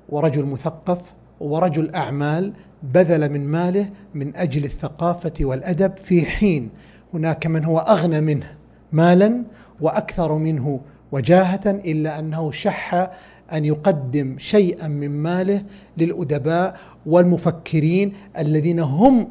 [0.09, 1.01] ورجل مثقف
[1.41, 6.71] ورجل أعمال بذل من ماله من أجل الثقافة والأدب في حين
[7.15, 8.47] هناك من هو أغنى منه
[8.93, 9.43] مالا
[9.81, 10.81] وأكثر منه
[11.13, 13.11] وجاهة إلا أنه شح
[13.53, 15.63] أن يقدم شيئا من ماله
[15.99, 19.29] للأدباء والمفكرين الذين هم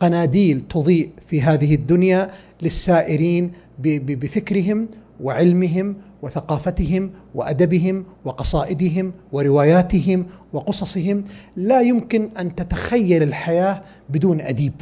[0.00, 2.30] قناديل تضيء في هذه الدنيا
[2.62, 4.88] للسائرين بفكرهم
[5.20, 11.24] وعلمهم وثقافتهم وأدبهم وقصائدهم ورواياتهم وقصصهم.
[11.56, 14.72] لا يمكن أن تتخيل الحياة بدون أديب.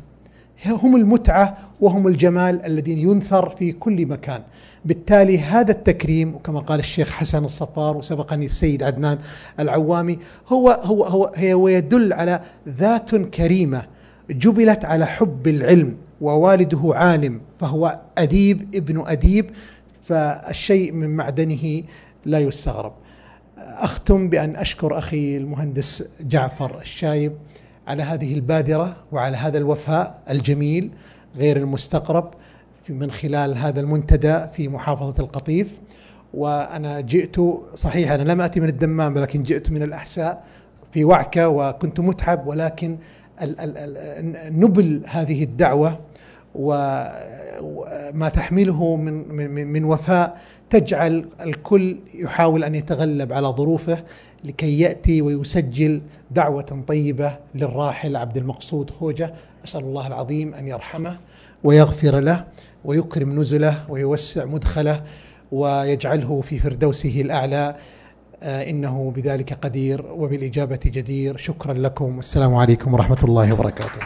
[0.66, 4.42] هم المتعة وهم الجمال الذين ينثر في كل مكان
[4.84, 9.18] بالتالي هذا التكريم وكما قال الشيخ حسن الصفار وسبقني السيد عدنان
[9.60, 10.18] العوامي
[10.48, 13.86] هو هو هو هو يدل على ذات كريمة
[14.30, 19.50] جبلت على حب العلم ووالده عالم فهو أديب ابن أديب
[20.02, 21.82] فالشيء من معدنه
[22.24, 22.92] لا يستغرب.
[23.58, 27.32] أختم بأن أشكر أخي المهندس جعفر الشايب
[27.86, 30.90] على هذه البادرة وعلى هذا الوفاء الجميل
[31.36, 32.34] غير المستقرب
[32.88, 35.78] من خلال هذا المنتدى في محافظة القطيف.
[36.34, 37.36] وأنا جئت
[37.74, 40.44] صحيح أنا لم أتي من الدمام ولكن جئت من الأحساء
[40.92, 42.98] في وعكة وكنت متعب ولكن
[44.50, 45.98] نبل هذه الدعوة
[48.14, 54.04] ما تحمله من من من وفاء تجعل الكل يحاول أن يتغلب على ظروفه.
[54.44, 59.34] لكي يأتي ويسجل دعوة طيبة للراحل عبد المقصود خوجة.
[59.64, 61.18] أسأل الله العظيم أن يرحمه
[61.64, 62.44] ويغفر له
[62.84, 65.02] ويكرم نزله ويوسع مدخله
[65.52, 67.76] ويجعله في فردوسه الأعلى.
[68.42, 71.36] آه، إنه بذلك قدير وبالإجابة جدير.
[71.36, 72.16] شكرا لكم.
[72.16, 74.00] والسلام عليكم ورحمة الله وبركاته.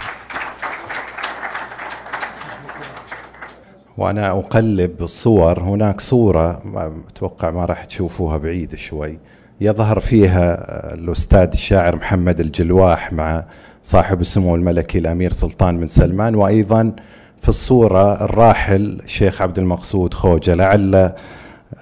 [3.99, 5.61] وأنا أقلب الصور.
[5.61, 6.63] هناك صورة
[7.09, 9.19] أتوقع ما راح تشوفوها بعيد شوي.
[9.61, 10.55] يظهر فيها
[10.95, 13.45] الأستاذ الشاعر محمد الجلواح مع
[13.83, 16.93] صاحب السمو الملكي الأمير سلطان بن سلمان وأيضا
[17.43, 21.13] في الصورة الراحل الشيخ عبد المقصود خوجة لعل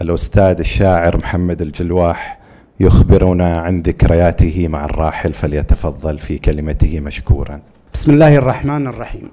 [0.00, 2.38] الأستاذ الشاعر محمد الجلواح
[2.80, 7.60] يخبرنا عن ذكرياته مع الراحل فليتفضل في كلمته مشكورا.
[7.94, 9.28] بسم الله الرحمن الرحيم.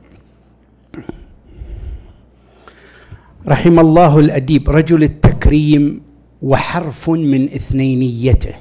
[3.48, 6.02] رحم الله الأديب رجل التكريم
[6.44, 8.54] وحرف من اثنينيته.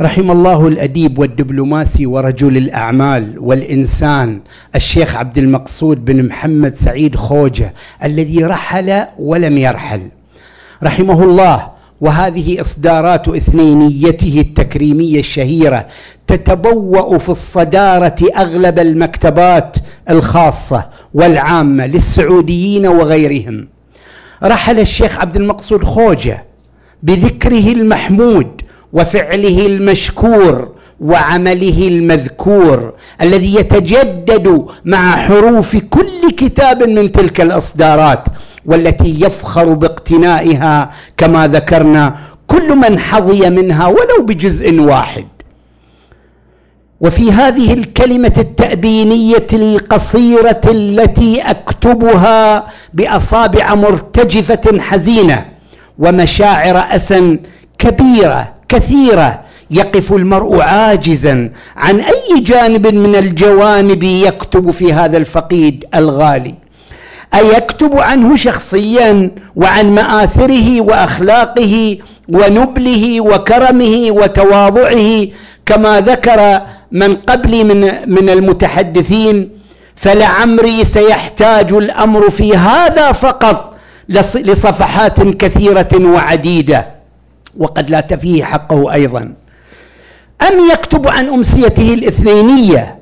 [0.00, 4.40] رحم الله الأديب والدبلوماسي ورجل الأعمال والإنسان
[4.74, 7.74] الشيخ عبد المقصود بن محمد سعيد خوجة
[8.04, 10.08] الذي رحل ولم يرحل.
[10.82, 15.86] رحمه الله وهذه إصدارات اثنينيته التكريمية الشهيرة
[16.26, 19.76] تتبوأ في الصدارة أغلب المكتبات
[20.10, 23.73] الخاصة والعامة للسعوديين وغيرهم.
[24.42, 26.44] رحل الشيخ عبد المقصود خوجة
[27.02, 28.60] بذكره المحمود
[28.92, 30.68] وفعله المشكور
[31.00, 38.24] وعمله المذكور الذي يتجدد مع حروف كل كتاب من تلك الأصدارات
[38.66, 42.16] والتي يفخر باقتنائها كما ذكرنا
[42.46, 45.26] كل من حظي منها ولو بجزء واحد.
[47.04, 55.44] وفي هذه الكلمة التابينيه القصيرة التي أكتبها بأصابع مرتجفة حزينة
[55.98, 57.38] ومشاعر اسى
[57.78, 59.40] كبيرة كثيرة
[59.70, 66.54] يقف المرء عاجزا عن أي جانب من الجوانب يكتب في هذا الفقيد الغالي.
[67.34, 75.26] أيكتب عنه شخصيا وعن مآثره وأخلاقه ونبله وكرمه وتواضعه
[75.66, 76.60] كما ذكر
[76.92, 79.50] من قبلي من من المتحدثين
[79.96, 83.74] فلعمري سيحتاج الأمر في هذا فقط
[84.34, 86.86] لصفحات كثيرة وعديدة
[87.58, 89.34] وقد لا تفيه حقه أيضا.
[90.42, 92.98] أم يكتب عن أمسيته الاثنينية؟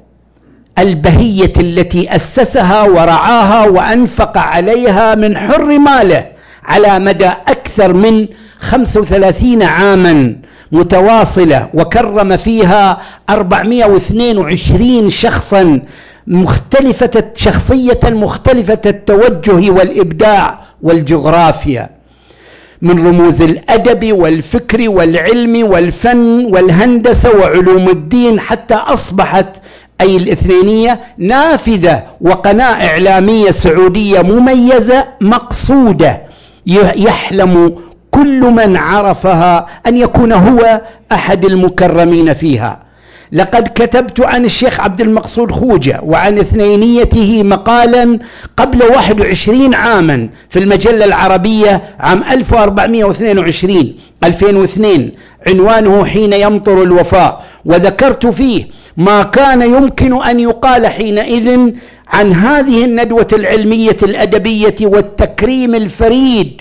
[0.78, 6.26] البهية التي أسسها ورعاها وأنفق عليها من حر ماله
[6.64, 8.26] على مدى أكثر من
[8.58, 10.36] 35 عاما
[10.72, 12.98] متواصلة وكرم فيها
[13.30, 15.82] 422 شخصا
[16.26, 21.90] مختلفة شخصية مختلفة التوجه والإبداع والجغرافيا.
[22.82, 29.56] من رموز الأدب والفكر والعلم والفن والهندسة وعلوم الدين حتى أصبحت
[30.02, 36.20] أي الإثنينية نافذة وقناة إعلامية سعودية مميزة مقصودة.
[36.66, 37.76] يحلم
[38.10, 40.80] كل من عرفها أن يكون هو
[41.12, 42.78] أحد المكرمين فيها.
[43.32, 48.18] لقد كتبت عن الشيخ عبد المقصود خوجة وعن إثنينيته مقالا
[48.56, 55.10] قبل 21 عاما في المجلة العربية عام 1422 2002
[55.48, 57.44] عنوانه حين يمطر الوفاء.
[57.64, 58.64] وذكرت فيه
[58.96, 61.70] ما كان يمكن أن يقال حينئذ
[62.08, 66.60] عن هذه الندوة العلمية الأدبية والتكريم الفريد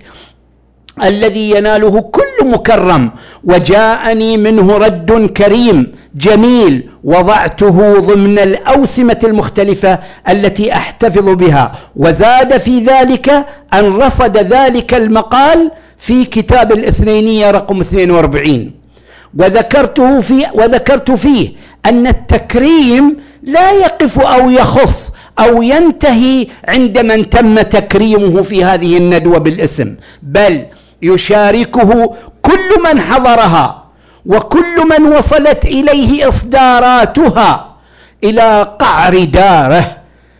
[1.04, 3.12] الذي يناله كل مكرم
[3.44, 10.00] وجاءني منه رد كريم جميل وضعته ضمن الأوسمة المختلفة
[10.30, 13.30] التي أحتفظ بها وزاد في ذلك
[13.74, 18.72] أن رصد ذلك المقال في كتاب الاثنينية رقم 42
[19.40, 21.50] وذكرته في وذكرت فيه
[21.86, 29.38] أن التكريم لا يقف أو يخص أو ينتهي عند من تم تكريمه في هذه الندوة
[29.38, 30.66] بالاسم بل
[31.02, 33.84] يشاركه كل من حضرها
[34.26, 37.76] وكل من وصلت إليه إصداراتها
[38.24, 39.98] إلى قعر داره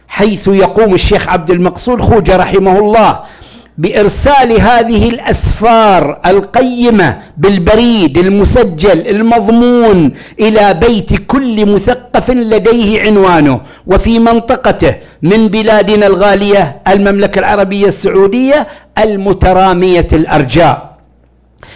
[0.08, 3.20] حيث يقوم الشيخ عبد المقصود خوجة رحمه الله
[3.82, 14.96] بإرسال هذه الأسفار القيمة بالبريد المسجل المضمون إلى بيت كل مثقف لديه عنوانه وفي منطقته
[15.22, 18.68] من بلادنا الغالية المملكة العربية السعودية
[18.98, 20.92] المترامية الأرجاء.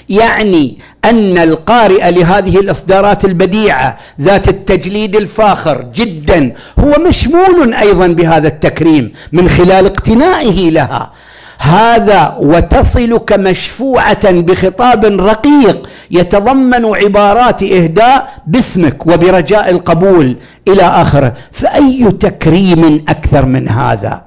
[0.09, 9.11] يعني أن القارئ لهذه الإصدارات البديعة ذات التجليد الفاخر جدا هو مشمول أيضا بهذا التكريم
[9.31, 11.11] من خلال اقتنائه لها.
[11.59, 20.35] هذا وتصلك مشفوعة بخطاب رقيق يتضمن عبارات إهداء باسمك وبرجاء القبول
[20.67, 21.33] إلى آخره.
[21.51, 24.21] فأي تكريم أكثر من هذا؟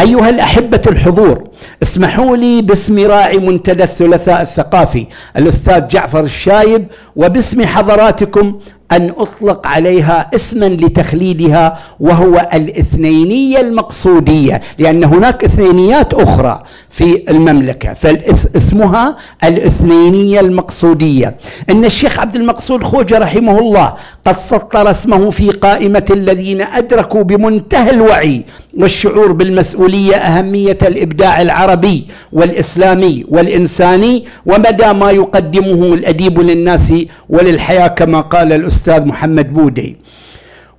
[0.00, 1.44] أيها الأحبة الحضور
[1.82, 6.86] اسمحوا لي باسم راعي منتدى الثلاثاء الثقافي الأستاذ جعفر الشايب
[7.16, 8.58] وباسم حضراتكم
[8.92, 19.16] أن أطلق عليها اسما لتخليدها وهو الاثنينية المقصودية لأن هناك اثنينيات أخرى في المملكة فاسمها
[19.44, 21.36] الاثنينية المقصودية.
[21.70, 23.94] إن الشيخ عبد المقصود خوجة رحمه الله
[24.26, 28.42] قد سطر اسمه في قائمة الذين أدركوا بمنتهى الوعي
[28.78, 36.92] والشعور بالمسؤولية أهمية الإبداع العربي والإسلامي والإنساني ومدى ما يقدمه الأديب للناس
[37.28, 39.96] وللحياة كما قال الأستاذ محمد بودي.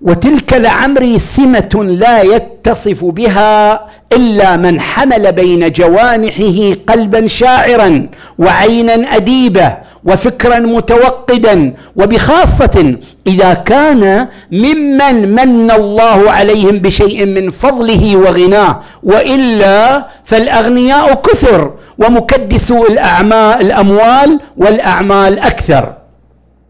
[0.01, 8.07] وتلك لعمري سمة لا يتصف بها إلا من حمل بين جوانحه قلبا شاعرا
[8.39, 12.95] وعينا اديبه وفكرا متوقدا وبخاصة
[13.27, 23.61] إذا كان ممن من الله عليهم بشيء من فضله وغناه وإلا فالأغنياء كثر ومكدسو الأعمال
[23.61, 25.93] الأموال والأعمال أكثر.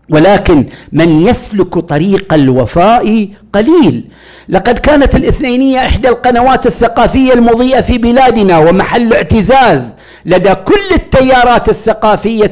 [0.10, 4.06] ولكن من يسلك طريق الوفاء قليل.
[4.50, 9.82] لقد كانت الاثنينية إحدى القنوات الثقافية المضيئة في بلادنا ومحل اعتزاز
[10.26, 12.52] لدى كل التيارات الثقافية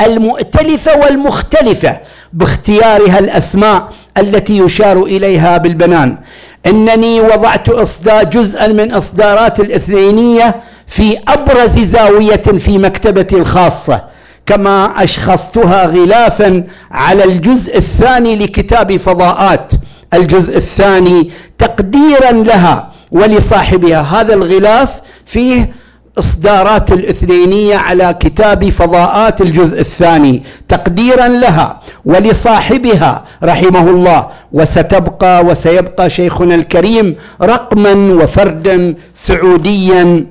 [0.00, 1.98] المؤتلفة والمختلفة
[2.32, 3.88] باختيارها الأسماء
[4.18, 6.18] التي يشار إليها بالبنان.
[6.66, 10.54] إنني وضعت اصدار جزءا من إصدارات الاثنينية
[10.86, 14.13] في أبرز زاوية في مكتبتي الخاصة.
[14.46, 19.72] كما أشخصتها غلافا على الجزء الثاني لكتاب فضاءات.
[20.14, 24.00] الجزء الثاني تقديرا لها ولصاحبها.
[24.00, 25.74] هذا الغلاف فيه
[26.18, 30.42] إصدارات الإثنينية على كتاب فضاءات الجزء الثاني.
[30.68, 34.28] تقديرا لها ولصاحبها رحمه الله.
[34.52, 37.92] وستبقى وسيبقى شيخنا الكريم رقما
[38.22, 40.26] وفردا سعوديا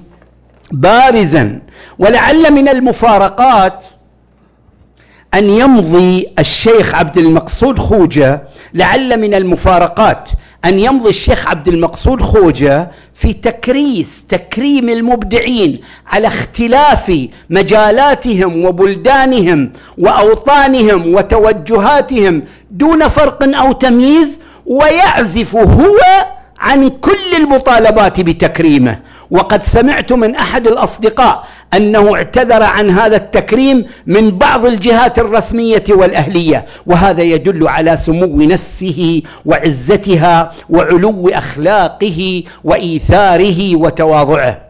[0.71, 1.59] بارزا.
[1.99, 3.85] ولعل من المفارقات
[5.33, 8.41] أن يمضي الشيخ عبد المقصود خوجة
[8.73, 10.29] لعل من المفارقات
[10.65, 21.15] أن يمضي الشيخ عبد المقصود خوجة في تكريس تكريم المبدعين على اختلاف مجالاتهم وبلدانهم وأوطانهم
[21.15, 25.97] وتوجهاتهم دون فرق أو تمييز ويعزف هو
[26.59, 28.99] عن كل المطالبات بتكريمه.
[29.31, 36.65] وقد سمعت من أحد الأصدقاء أنه اعتذر عن هذا التكريم من بعض الجهات الرسمية والأهلية
[36.85, 44.61] وهذا يدل على سمو نفسه وعزتها وعلو أخلاقه وإيثاره وتواضعه.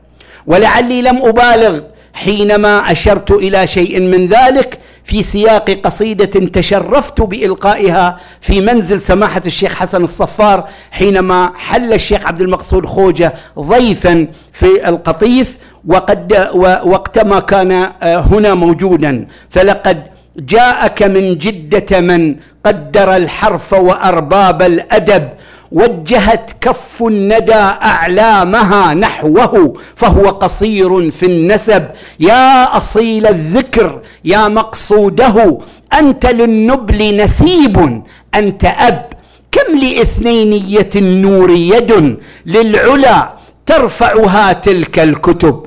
[0.47, 1.79] ولعلي لم أبالغ
[2.13, 9.75] حينما أشرت إلى شيء من ذلك في سياق قصيدة تشرفت بإلقائها في منزل سماحة الشيخ
[9.75, 15.57] حسن الصفار حينما حل الشيخ عبد المقصود خوجة ضيفا في القطيف
[15.87, 16.49] وقد
[16.83, 19.27] وقتما كان آه، هنا موجودا.
[19.49, 20.03] فلقد
[20.37, 22.35] جاءك من جدة من
[22.65, 25.29] قدر الحرف وأرباب الأدب.
[25.73, 27.63] وجهت كف الندى
[27.93, 31.83] أعلامها نحوه فهو قصير في النسب.
[32.19, 35.59] يا أصيل الذكر يا مقصوده
[35.99, 38.03] أنت للنبل نسيب
[38.35, 39.05] أنت أب.
[39.51, 43.33] كم لاثنينيه النور يد؟ للعلا
[43.65, 45.65] ترفعها تلك الكتب.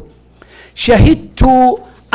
[0.74, 1.42] شهدت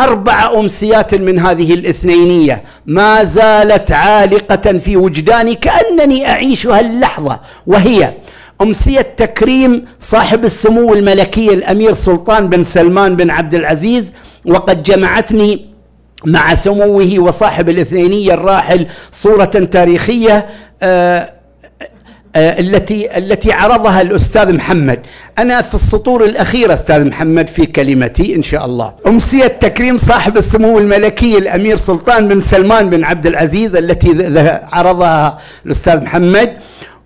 [0.04, 2.64] أربع أمسيات من هذه الاثنينية.
[2.86, 7.40] ما زالت عالقة في وجداني كأنني أعيشها اللحظة.
[7.68, 8.14] وهي
[8.62, 14.12] أمسية تكريم صاحب السمو الملكي الأمير سلطان بن سلمان بن عبد العزيز
[14.46, 15.72] وقد جمعتني
[16.26, 20.46] مع سموه وصاحب الاثنينية الراحل صورة تاريخية
[20.82, 21.34] آه آه،
[22.36, 25.00] التي التي عرضها الأستاذ محمد.
[25.40, 28.94] أنا في السطور الاخيره أستاذ محمد في كلمتي إن شاء الله.
[29.08, 34.10] أمسية تكريم صاحب السمو الملكي الأمير سلطان بن سلمان بن عبد العزيز التي
[34.72, 36.54] عرضها الأستاذ محمد.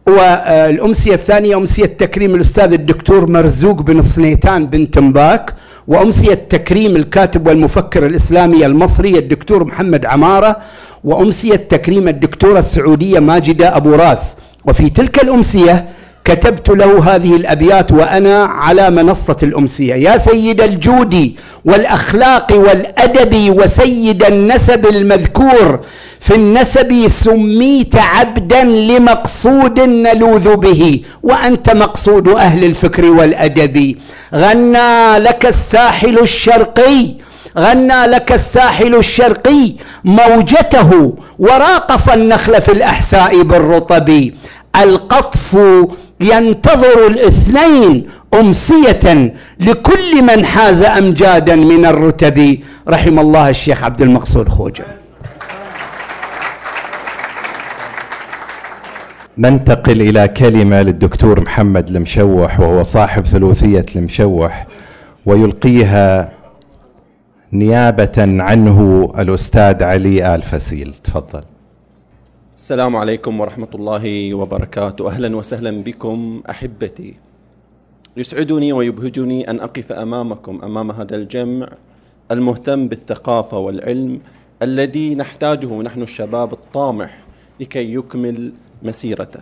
[0.07, 5.53] والامسيه الثانية أمسية تكريم الأستاذ الدكتور مرزوق بن صنيتان بن تنباك.
[5.87, 10.57] وأمسية تكريم الكاتب والمفكر الإسلامي المصري الدكتور محمد عمارة.
[11.03, 14.35] وأمسية تكريم الدكتورة السعودية ماجدة أبو راس.
[14.67, 15.85] وفي تلك الأمسية
[16.25, 19.95] كتبت له هذه الأبيات وأنا على منصة الأمسية.
[19.95, 21.33] يا سيد الجود
[21.65, 25.79] والأخلاق والأدب وسيد النسب المذكور
[26.19, 33.95] في النسب سميت عبدا لمقصود نلوذ به وأنت مقصود أهل الفكر والأدب.
[34.33, 37.24] غنى لك الساحل الشرقي
[37.57, 39.73] غنى لك الساحل الشرقي
[40.03, 44.31] موجته وراقص النخل في الأحساء بالرطب.
[44.75, 45.57] القطف
[46.21, 52.59] ينتظر الاثنين أمسية لكل من حاز أمجادا من الرتب.
[52.89, 54.85] رحم الله الشيخ عبد المقصود خوجة.
[59.37, 64.67] ننتقل إلى كلمة للدكتور محمد المشوح وهو صاحب ثلوثية المشوح
[65.25, 66.34] ويلقيها
[67.59, 70.93] نيابة عنه الأستاذ علي آل فسيل.
[70.93, 71.43] تفضل.
[72.55, 75.07] السلام عليكم ورحمة الله وبركاته.
[75.07, 77.15] أهلا وسهلا بكم أحبتي.
[78.17, 81.67] يسعدني ويبهجني أن أقف أمامكم أمام هذا الجمع
[82.31, 84.19] المهتم بالثقافة والعلم
[84.61, 87.17] الذي نحتاجه نحن الشباب الطامح
[87.59, 88.51] لكي يكمل
[88.83, 89.39] مسيرته.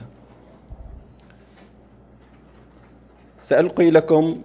[3.42, 4.38] سألقي لكم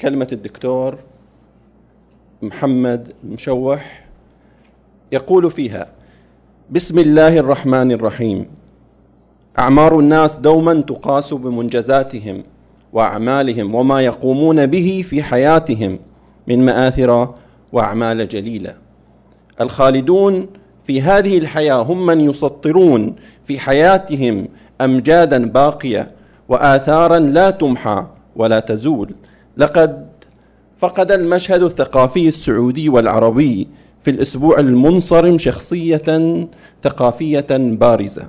[0.00, 0.98] كلمة الدكتور
[2.42, 4.04] محمد مشوح
[5.12, 5.86] يقول فيها
[6.70, 8.46] بسم الله الرحمن الرحيم.
[9.58, 12.42] أعمار الناس دوما تقاس بمنجزاتهم
[12.92, 15.98] وأعمالهم وما يقومون به في حياتهم
[16.46, 17.34] من مآثر
[17.72, 18.74] وأعمال جليلة.
[19.60, 20.46] الخالدون
[20.84, 23.16] في هذه الحياة هم من يسطرون
[23.46, 24.48] في حياتهم
[24.80, 26.10] امجادا باقية
[26.48, 28.06] واثارا لا تمحى
[28.36, 29.14] ولا تزول.
[29.56, 30.08] لقد
[30.78, 33.68] فقد المشهد الثقافي السعودي والعربي
[34.02, 36.46] في الأسبوع المنصرم شخصية
[36.84, 38.28] ثقافية بارزة.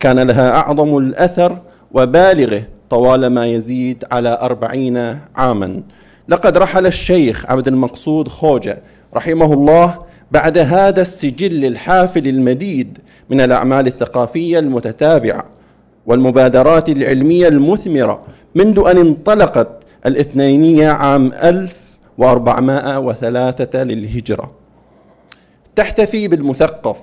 [0.00, 1.58] كان لها أعظم الأثر
[1.92, 5.82] وبالغه طوال ما يزيد على أربعين عاما.
[6.28, 8.82] لقد رحل الشيخ عبد المقصود خوجة
[9.14, 9.98] رحمه الله
[10.30, 12.98] بعد هذا السجل الحافل المديد
[13.30, 15.44] من الأعمال الثقافية المتتابعة
[16.06, 18.22] والمبادرات العلمية المثمرة
[18.54, 24.50] منذ أن انطلقت الاثنينية عام 1403 للهجرة.
[25.76, 26.96] تحتفي بالمثقف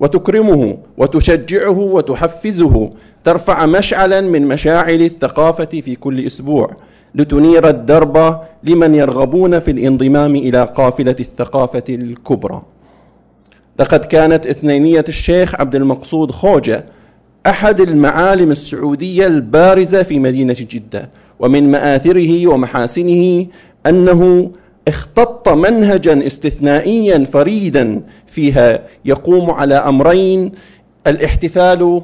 [0.00, 2.90] وتكرمه وتشجعه وتحفزه.
[3.24, 6.70] ترفع مشعلا من مشاعل الثقافة في كل أسبوع.
[7.14, 12.62] لتنير الدرب لمن يرغبون في الانضمام إلى قافلة الثقافة الكبرى.
[13.78, 16.84] لقد كانت اثنينية الشيخ عبد المقصود خوجة
[17.46, 21.10] أحد المعالم السعودية البارزة في مدينة جدة.
[21.40, 23.46] ومن مآثره ومحاسنه
[23.86, 24.50] أنه
[24.88, 30.52] اختط منهجا استثنائيا فريدا فيها يقوم على أمرين
[31.06, 32.02] الاحتفال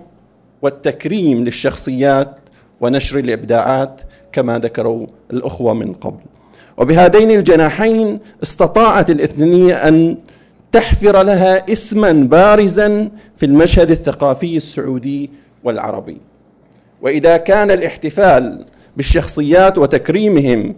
[0.63, 2.37] والتكريم للشخصيات
[2.81, 4.01] ونشر الإبداعات
[4.33, 6.21] كما ذكروا الأخوة من قبل.
[6.77, 10.17] وبهذين الجناحين استطاعت الاثنية أن
[10.73, 15.31] تحفر لها اسما بارزا في المشهد الثقافي السعودي
[15.65, 16.17] والعربي.
[17.03, 18.65] وإذا كان الاحتفال
[18.97, 20.75] بالشخصيات وتكريمهم.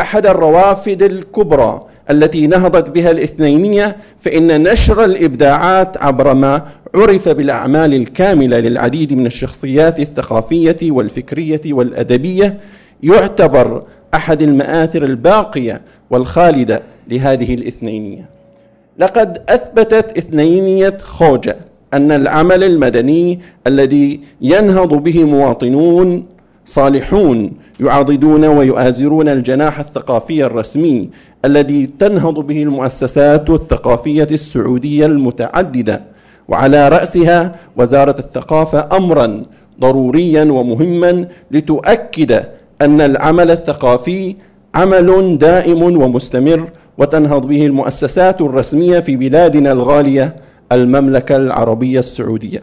[0.00, 6.62] أحد الروافد الكبرى التي نهضت بها الاثنينية فإن نشر الإبداعات عبر ما
[6.94, 12.56] عرف بالأعمال الكاملة للعديد من الشخصيات الثقافية والفكرية والأدبية
[13.02, 13.82] يعتبر
[14.14, 18.24] أحد المآثر الباقية والخالدة لهذه الاثنينية.
[18.98, 21.56] لقد أثبتت اثنينية خوجة
[21.94, 26.26] أن العمل المدني الذي ينهض به مواطنون
[26.68, 31.10] صالحون يعاضدون ويؤازرون الجناح الثقافي الرسمي
[31.44, 36.02] الذي تنهض به المؤسسات الثقافية السعودية المتعددة.
[36.48, 39.42] وعلى رأسها وزارة الثقافة امرا
[39.80, 42.32] ضروريا ومهما لتؤكد
[42.82, 44.36] أن العمل الثقافي
[44.74, 46.68] عمل دائم ومستمر
[46.98, 50.36] وتنهض به المؤسسات الرسمية في بلادنا الغالية
[50.72, 52.60] المملكة العربية السعودية.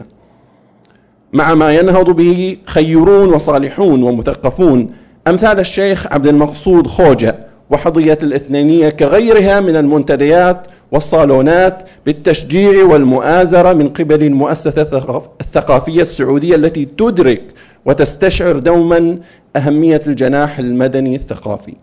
[1.36, 4.90] مع ما ينهض به خيرون وصالحون ومثقفون.
[5.28, 7.36] أمثال الشيخ عبد المقصود خوجة
[7.70, 15.06] وحضيه الاثنينية كغيرها من المنتديات والصالونات بالتشجيع والمؤازرة من قبل المؤسسة
[15.40, 17.42] الثقافية السعودية التي تدرك
[17.84, 19.18] وتستشعر دوما
[19.56, 21.74] أهمية الجناح المدني الثقافي.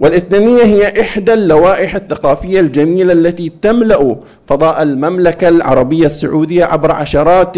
[0.00, 4.16] والاثنينية هي إحدى اللوائح الثقافية الجميلة التي تملأ
[4.46, 7.56] فضاء المملكة العربية السعودية عبر عشرات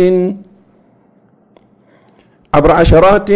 [2.55, 3.31] عبر عشرات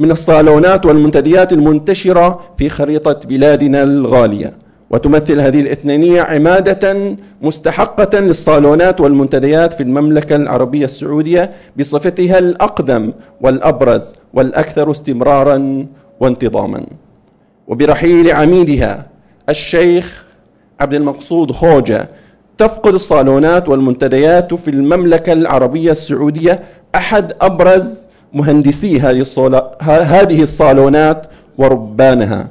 [0.00, 4.52] من الصالونات والمنتديات المنتشرة في خريطة بلادنا الغالية.
[4.90, 14.90] وتمثل هذه الاثنينية عمادة مستحقة للصالونات والمنتديات في المملكة العربية السعودية بصفتها الأقدم والأبرز والأكثر
[14.90, 15.86] استمرارا
[16.20, 16.82] وانتظاما.
[17.68, 19.06] وبرحيل عميدها
[19.48, 20.24] الشيخ
[20.80, 22.08] عبد المقصود خوجة
[22.58, 26.60] تفقد الصالونات والمنتديات في المملكة العربية السعودية
[26.94, 29.00] أحد أبرز مهندسي
[29.80, 31.26] هذه الصالونات
[31.58, 32.48] وربانها.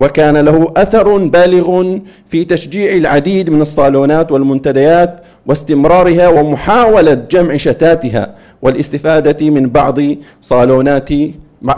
[0.00, 1.98] وكان له أثر بالغ
[2.28, 9.98] في تشجيع العديد من الصالونات والمنتديات واستمرارها ومحاولة جمع شتاتها والاستفادة من بعض
[10.42, 11.12] صالونات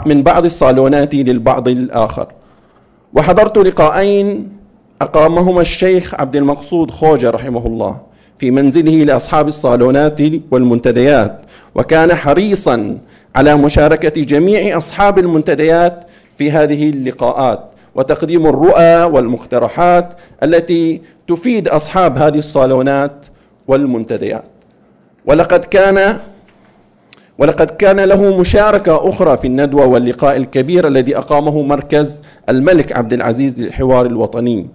[0.05, 2.27] من بعض الصالونات للبعض الآخر.
[3.13, 4.47] وحضرت لقاءين
[5.01, 7.97] أقامهما الشيخ عبد المقصود خوجة رحمه الله
[8.39, 10.21] في منزله لأصحاب الصالونات
[10.51, 11.39] والمنتديات
[11.75, 12.97] وكان حريصا
[13.35, 16.05] على مشاركة جميع أصحاب المنتديات
[16.37, 23.25] في هذه اللقاءات وتقديم الرؤى والمقترحات التي تفيد أصحاب هذه الصالونات
[23.67, 24.43] والمنتديات.
[25.25, 26.19] ولقد كان
[27.37, 33.61] ولقد كان له مشاركة أخرى في الندوة واللقاء الكبير الذي أقامه مركز الملك عبد العزيز
[33.61, 34.67] للحوار الوطني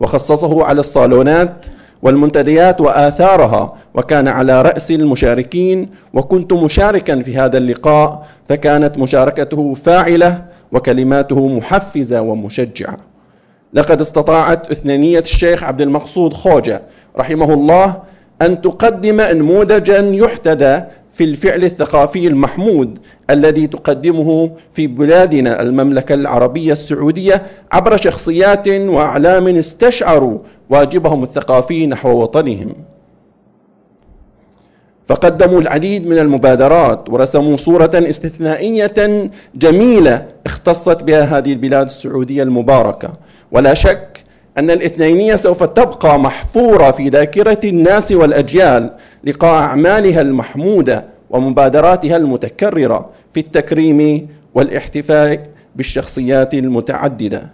[0.00, 1.66] وخصصه على الصالونات
[2.02, 11.48] والمنتديات وآثارها وكان على رأس المشاركين وكنت مشاركا في هذا اللقاء فكانت مشاركته فاعلة وكلماته
[11.48, 12.96] محفزة ومشجعة.
[13.74, 16.82] لقد استطاعت اثنانية الشيخ عبد المقصود خوجة
[17.18, 17.96] رحمه الله
[18.42, 20.84] أن تقدم نموذجا يحتذى
[21.20, 22.98] في الفعل الثقافي المحمود
[23.30, 27.42] الذي تقدمه في بلادنا المملكة العربية السعودية
[27.72, 30.38] عبر شخصيات وأعلام استشعروا
[30.70, 32.74] واجبهم الثقافي نحو وطنهم.
[35.08, 43.12] فقدموا العديد من المبادرات ورسموا صورة استثنائية جميلة اختصت بها هذه البلاد السعودية المباركة.
[43.52, 44.24] ولا شك
[44.58, 48.90] أن الاثنينية سوف تبقى محفورة في ذاكرة الناس والأجيال
[49.24, 57.50] لقاء أعمالها المحمودة ومبادراتها المتكررة في التكريم والاحتفاء بالشخصيات المتعددة.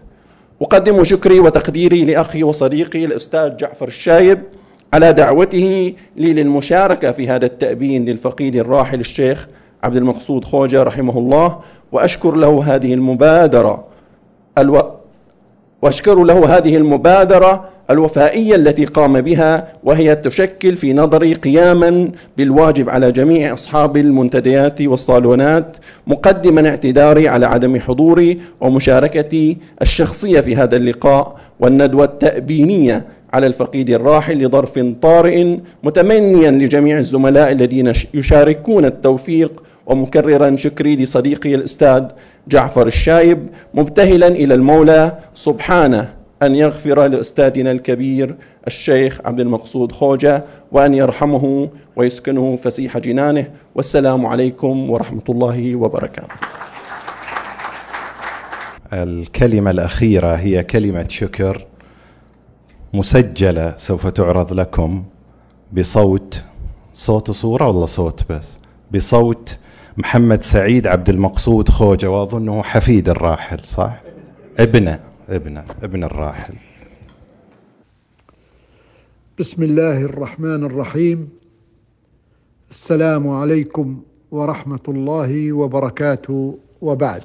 [0.63, 4.43] أقدم شكري وتقديري لأخي وصديقي الأستاذ جعفر الشايب
[4.95, 9.49] على دعوته لي للمشاركة في هذا التأبين للفقيد الراحل الشيخ
[9.83, 11.59] عبد المقصود خوجة رحمه الله
[11.93, 13.85] وأشكر له هذه المبادرة
[14.59, 14.91] ألو...
[15.83, 23.13] وأشكر له هذه المبادرة الوفائية التي قام بها وهي تشكل في نظري قياما بالواجب على
[23.13, 25.77] جميع أصحاب المنتديات والصالونات
[26.07, 34.39] مقدما اعتذاري على عدم حضوري ومشاركتي الشخصية في هذا اللقاء والندوة التأبينية على الفقيد الراحل
[34.45, 39.63] لظرف طارئ متمنيا لجميع الزملاء الذين يشاركون التوفيق.
[39.87, 42.05] ومكررا شكري لصديقي الأستاذ
[42.49, 45.13] جعفر الشايب مبتهلا إلى المولى.
[45.35, 46.09] سبحانه.
[46.43, 48.37] أن يغفر لأستاذنا الكبير
[48.67, 56.35] الشيخ عبد المقصود خوجة وأن يرحمه ويسكنه فسيح جنانه والسلام عليكم ورحمة الله وبركاته.
[58.93, 61.67] الكلمة الأخيرة هي كلمة شكر
[62.95, 65.05] مسجلة سوف تعرض لكم
[65.73, 66.43] بصوت
[66.95, 68.59] صوت وصوره ولا صوت بس
[68.95, 69.59] بصوت
[69.97, 74.01] محمد سعيد عبد المقصود خوجة وأظنه حفيد الراحل صح؟
[74.59, 76.55] ابنه ابنه ابن الراحل.
[79.39, 81.29] بسم الله الرحمن الرحيم.
[82.71, 86.59] السلام عليكم ورحمة الله وبركاته.
[86.81, 87.23] وبعد.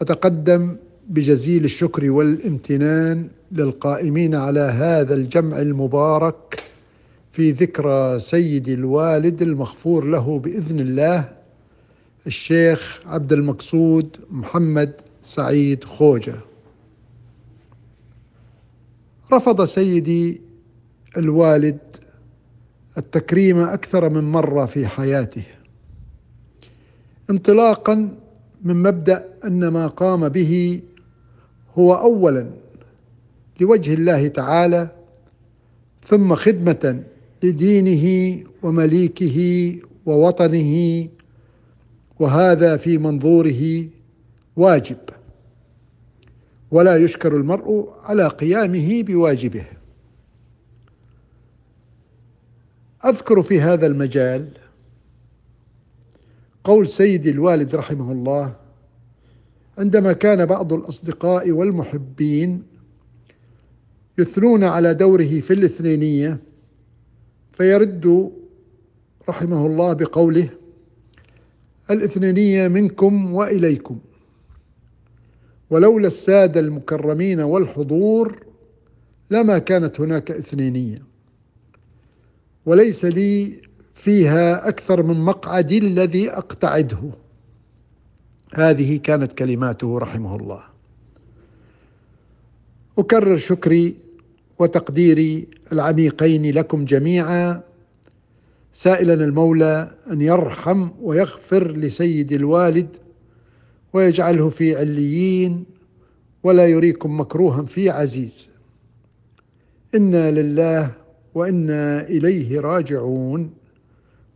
[0.00, 0.76] أتقدم
[1.08, 6.62] بجزيل الشكر والامتنان للقائمين على هذا الجمع المبارك
[7.32, 11.28] في ذكرى سيد الوالد المغفور له بإذن الله
[12.26, 14.92] الشيخ عبد المقصود محمد
[15.22, 16.34] سعيد خوجة.
[19.32, 20.40] رفض سيدي
[21.16, 21.78] الوالد
[22.98, 25.44] التكريم أكثر من مرة في حياته.
[27.30, 28.08] انطلاقا
[28.62, 30.82] من مبدأ أن ما قام به
[31.78, 32.46] هو اولا
[33.60, 34.88] لوجه الله تعالى
[36.06, 37.02] ثم خدمة
[37.42, 39.38] لدينه ومليكه
[40.06, 41.08] ووطنه
[42.20, 43.86] وهذا في منظوره
[44.56, 44.98] واجب.
[46.70, 49.64] ولا يشكر المرء على قيامه بواجبه.
[53.04, 54.48] أذكر في هذا المجال
[56.64, 58.56] قول سيدي الوالد رحمه الله
[59.78, 62.62] عندما كان بعض الأصدقاء والمحبين
[64.18, 66.38] يثنون على دوره في الاثنينية
[67.52, 68.32] فيرد
[69.28, 70.48] رحمه الله بقوله
[71.90, 73.98] الإثنينية منكم وإليكم.
[75.72, 78.46] ولولا السادة المكرمين والحضور
[79.30, 81.02] لما كانت هناك اثنينية.
[82.66, 83.60] وليس لي
[83.94, 87.10] فيها أكثر من مقعدي الذي أقتعده.
[88.54, 90.62] هذه كانت كلماته رحمه الله.
[92.98, 93.94] أكرر شكري
[94.58, 97.60] وتقديري العميقين لكم جميعا.
[98.74, 103.01] سائلا المولى أن يرحم ويغفر لسيد الوالد
[103.92, 105.64] ويجعله في عليين
[106.42, 108.48] ولا يريكم مكروها في عزيز.
[109.94, 110.90] إنا لله
[111.34, 113.50] وإنا إليه راجعون.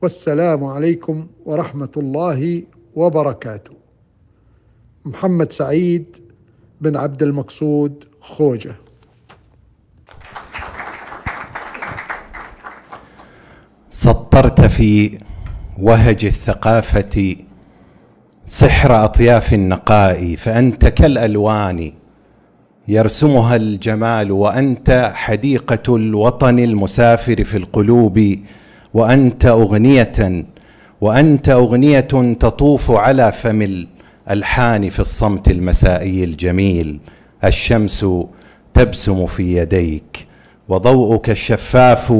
[0.02, 2.62] والسلام عليكم ورحمة الله
[2.94, 3.72] وبركاته.
[5.04, 6.16] محمد سعيد
[6.80, 8.74] بن عبد المقصود خوجة.
[13.90, 15.18] سطرت في
[15.78, 17.36] وهج الثقافة
[18.48, 21.92] سحر أطياف النقاء فأنت كالألوان
[22.88, 28.38] يرسمها الجمال وأنت حديقة الوطن المسافر في القلوب
[28.94, 30.44] وأنت أغنية
[31.00, 32.00] وأنت أغنية
[32.40, 37.00] تطوف على فم الألحان في الصمت المسائي الجميل.
[37.44, 38.06] الشمس
[38.74, 40.26] تبسم في يديك
[40.68, 42.14] وضوءك الشفاف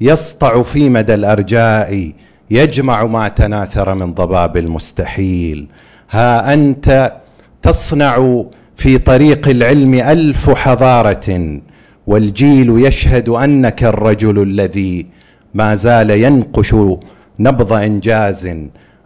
[0.00, 2.12] يسطع في مدى الأرجاء.
[2.50, 5.66] يجمع ما تناثر من ضباب المستحيل.
[6.10, 7.12] ها أنت
[7.62, 8.44] تصنع
[8.76, 11.60] في طريق العلم ألف حضارة
[12.06, 15.06] والجيل يشهد أنك الرجل الذي
[15.54, 16.74] ما زال ينقش
[17.38, 18.50] نبض إنجاز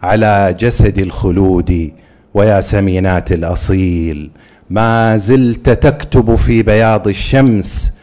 [0.03, 1.91] على جسد الخلود
[2.33, 4.31] ويا سمينات الأصيل.
[4.69, 7.93] ما زلت تكتب في بياض الشمس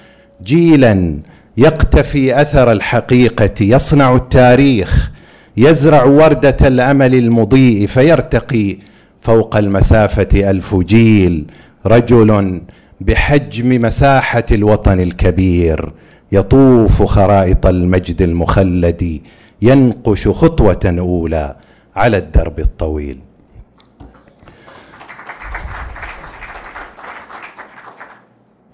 [0.44, 1.18] جيلا
[1.56, 5.10] يقتفي أثر الحقيقة يصنع التاريخ
[5.56, 8.76] يزرع وردة الأمل المضيء فيرتقي
[9.20, 11.46] فوق المسافة ألف جيل
[11.86, 12.60] رجل
[13.00, 15.92] بحجم مساحة الوطن الكبير
[16.32, 19.20] يطوف خرائط المجد المخلد
[19.62, 21.56] ينقش خطوة أولى
[21.96, 23.18] على الدرب الطويل.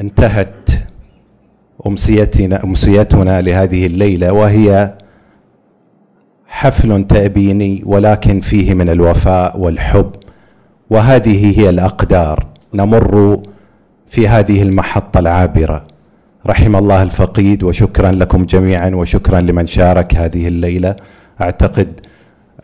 [0.01, 0.71] انتهت
[1.87, 4.95] امسيتنا أمسيتنا لهذه الليلة وهي
[6.49, 10.11] حفل تأبيني ولكن فيه من الوفاء والحب.
[10.91, 13.41] وهذه هي الأقدار نمر
[14.09, 15.85] في هذه المحطة العابرة.
[16.47, 20.97] رحم الله الفقيد وشكرا لكم جميعا وشكرا لمن شارك هذه الليلة.
[21.41, 22.01] أعتقد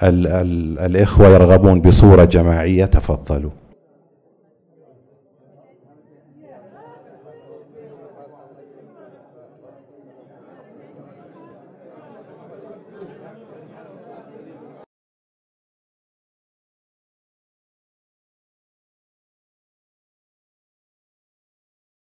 [0.02, 2.84] ال ال الإخوة يرغبون بصورة جماعية.
[2.84, 3.50] تفضلوا.